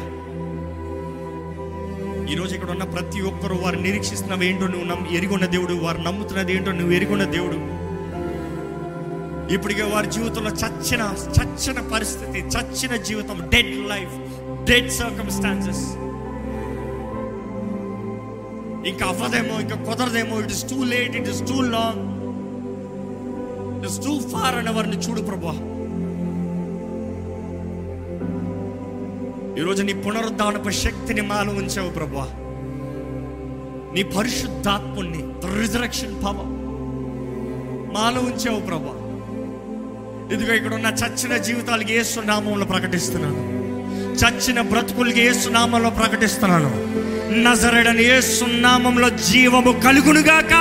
ఈరోజు 2.31 2.53
ఇక్కడ 2.55 2.69
ఉన్న 2.69 2.83
ప్రతి 2.93 3.21
ఒక్కరు 3.21 3.53
వారు 3.55 3.77
నిరీక్షిస్తున్నవి 3.79 4.45
ఏంటో 4.47 4.67
నువ్వు 4.67 4.87
నమ్ము 4.87 5.07
ఎరుగున్న 5.11 5.45
దేవుడు 5.45 5.73
వారు 5.75 5.97
నమ్ముతున్నది 6.01 6.53
ఏంటో 6.55 6.71
నువ్వు 6.71 6.93
ఎరుగున్న 6.93 7.23
దేవుడు. 7.31 7.57
ఇప్పటికే 9.53 9.83
వారి 9.83 10.07
జీవితంలో 10.11 10.49
చచ్చిన 10.61 11.01
చచ్చిన 11.37 11.79
పరిస్థితి 11.93 12.39
చచ్చిన 12.53 12.95
జీవితం 13.01 13.49
డెడ్ 13.49 13.75
లైఫ్ 13.89 14.13
డెడ్ 14.63 14.91
సర్కమ్స్టాన్సెస్ 14.91 15.83
ఇంకా 18.87 19.05
అవ్వదేమో 19.05 19.59
ఇంకా 19.59 19.75
కుదరదేమో 19.87 20.39
it 20.41 20.51
is 20.51 20.69
too 20.69 20.83
late 20.83 21.15
it 21.15 21.29
is 21.29 21.41
too 21.47 21.61
long 21.71 22.01
it 23.77 23.85
is 23.85 23.99
too 23.99 24.19
far 24.29 24.55
అని 24.55 24.71
వారిని 24.71 24.95
చూడు 24.97 25.21
ప్రభా. 25.21 25.53
ఈరోజు 29.61 29.83
నీ 29.83 29.93
పునరుద్ధానపు 29.93 30.69
శక్తిని 30.69 31.21
మాలో 31.21 31.53
ఉంచావు 31.53 31.89
ప్రభా 31.89 32.27
నీ 33.95 34.03
పరిశుద్ధాత్ముణ్ణి 34.03 35.23
రిజరక్షన్ 35.61 36.23
పవర్ 36.23 36.61
మాలో 37.95 38.21
ఉంచావు 38.21 38.59
ప్రభా 38.59 38.97
ఇదిగో 40.35 40.53
ఇక్కడ 40.53 40.73
ఉన్న 40.73 40.87
చచ్చిన 40.87 41.37
జీవితాలకి 41.37 41.93
ఏ 41.93 42.03
సునామంలో 42.03 42.65
ప్రకటిస్తున్నాను. 42.65 43.35
చచ్చిన 44.15 44.61
బ్రతుకులకి 44.61 45.21
ఏ 45.21 45.33
సునామంలో 45.33 45.89
ప్రకటిస్తున్నాను. 45.89 46.69
నజరడని 47.41 48.17
ఏ 48.17 48.21
సున్నామంలో 48.21 49.09
జీవము 49.09 49.71
కలుగునుగాక. 49.71 50.51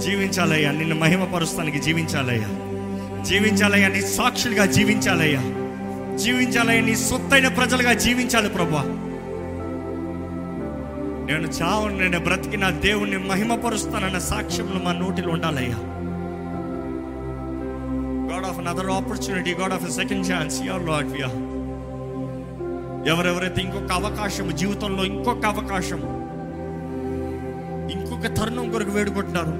జీవించాలయ్యా 0.00 0.70
నిన్ను 0.70 0.96
మహిమపరుస్తానికి 0.96 1.78
జీవించాలయ్యా. 1.78 2.48
జీవించాలయ్యా 3.22 3.88
నీ 3.88 4.00
సాక్షులుగా 4.00 4.66
జీవించాలయ్యా. 4.66 5.42
జీవించాలి 6.18 6.80
నీ 6.80 6.96
సొత్తైన 6.96 7.48
ప్రజలుగా 7.48 7.92
జీవించాలి 7.92 8.48
ప్రభా 8.48 8.82
నేను 11.28 11.48
చావు 11.50 11.88
నేను 11.88 12.20
బ్రతికి 12.20 12.56
నా 12.56 12.70
దేవుణ్ణి 12.70 13.16
మహిమపరుస్తానన్న 13.16 14.18
సాక్ష్యములు 14.18 14.84
మా 14.84 14.92
నోటిలో 14.92 15.32
ఉండాలయ్యా. 15.32 15.78
God 18.30 18.46
of 18.46 18.58
another 18.58 18.90
opportunity 18.90 19.50
God 19.50 19.72
of 19.72 19.90
second 19.90 20.32
chance 20.32 20.62
your 20.66 20.86
Lord 20.88 21.20
yeah 21.20 21.30
ఎవరెవరైతే 23.12 23.60
ఇంకొక 23.60 23.92
అవకాశం 23.92 24.56
జీవితంలో 24.56 25.04
ఇంకొక 25.04 25.46
అవకాశం 25.46 26.02
ఇంకొక 27.90 28.26
తరుణం 28.36 28.70
కొరకు 28.70 28.90
వేడుకుంటున్నారు 28.90 29.54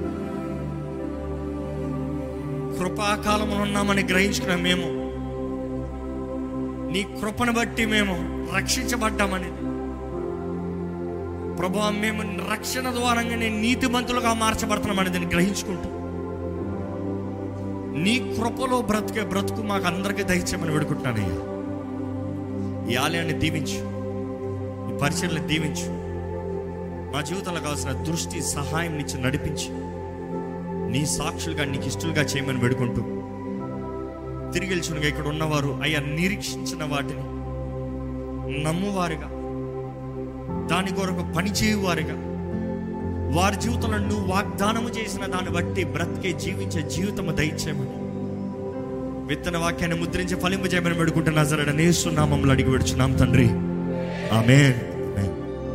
కృపాకాలంలో 2.79 3.61
ఉన్నామని 3.61 4.03
గ్రహించుకున్నాం 4.03 4.63
మేము. 4.63 4.87
నీ 6.95 7.03
కృపను 7.03 7.53
బట్టి 7.53 7.85
మేము 7.85 8.47
రక్షించబడ్డామని. 8.55 9.49
ప్రభా 11.57 11.89
మేము 11.89 12.51
రక్షణ 12.51 12.91
ద్వారంగానే 12.91 13.49
నీతిమంతులుగా 13.49 14.33
మార్చబడుతున్నాం 14.33 15.05
దాన్ని 15.05 15.25
గ్రహించుకుంటూ. 15.25 15.89
నీ 17.99 18.35
కృపలో 18.37 18.81
బ్రతికే 18.81 19.21
బ్రతుకు 19.21 19.61
మాకు 19.61 19.85
అందరికీ 19.85 20.23
దయచేయమని 20.23 20.71
వేడుకుంటున్నానయ్యా 20.71 21.55
ఈ 22.93 22.95
ఆలయాన్ని 22.95 23.33
దీవించు. 23.33 23.79
ఈ 24.95 24.97
పరిచయని 24.97 25.47
దీవించు. 25.47 25.89
మా 27.15 27.21
జీవితంలో 27.21 27.61
కావాల్సిన 27.61 27.91
దృష్టి 27.91 28.41
సహాయం 28.41 28.91
నుంచి 28.91 29.21
నడిపించి. 29.21 29.67
నీ 30.91 31.05
సాక్షులుగా 31.05 31.65
నీకు 31.65 31.83
ఇష్టలుగా 31.83 32.21
చేయమని 32.21 32.57
వేడుకుంటూ 32.57 33.14
తిరిగి 34.53 34.69
వెళ్ళుచునుగా 34.69 35.07
ఇక్కడ 35.07 35.27
ఉన్నవారు 35.27 35.79
అయ్యా 35.81 35.99
నిరీక్షించిన 35.99 36.83
వాటిని 36.83 37.35
నమ్మువారుగా. 38.63 39.31
దాని 40.67 40.95
కొరకు 40.95 41.33
పనిచేయువారుగా 41.33 42.35
వారి 43.41 43.55
జీవితంలో 43.55 43.97
నువ్వు 43.97 44.27
వాగ్దానము 44.27 44.89
చేసిన 44.89 45.25
దాన్ని 45.25 45.51
బట్టి 45.51 45.83
బ్రతికే 45.83 46.39
జీవించే 46.39 46.89
జీవితము 46.89 47.31
దయచేయమని. 47.31 48.05
విత్తన 49.27 49.57
వాక్యాన్ని 49.57 49.99
ముద్రించి 49.99 50.35
ఫలింపజేయమని 50.35 50.93
పెడుకుంటున్నా 50.93 51.43
సరే 51.43 51.71
నేస్తున్నామంలో 51.71 52.51
అడిగి 52.51 52.71
పెడుచున్నాం 52.71 53.13
తండ్రి. 53.13 53.49
ఆమె 54.35 54.75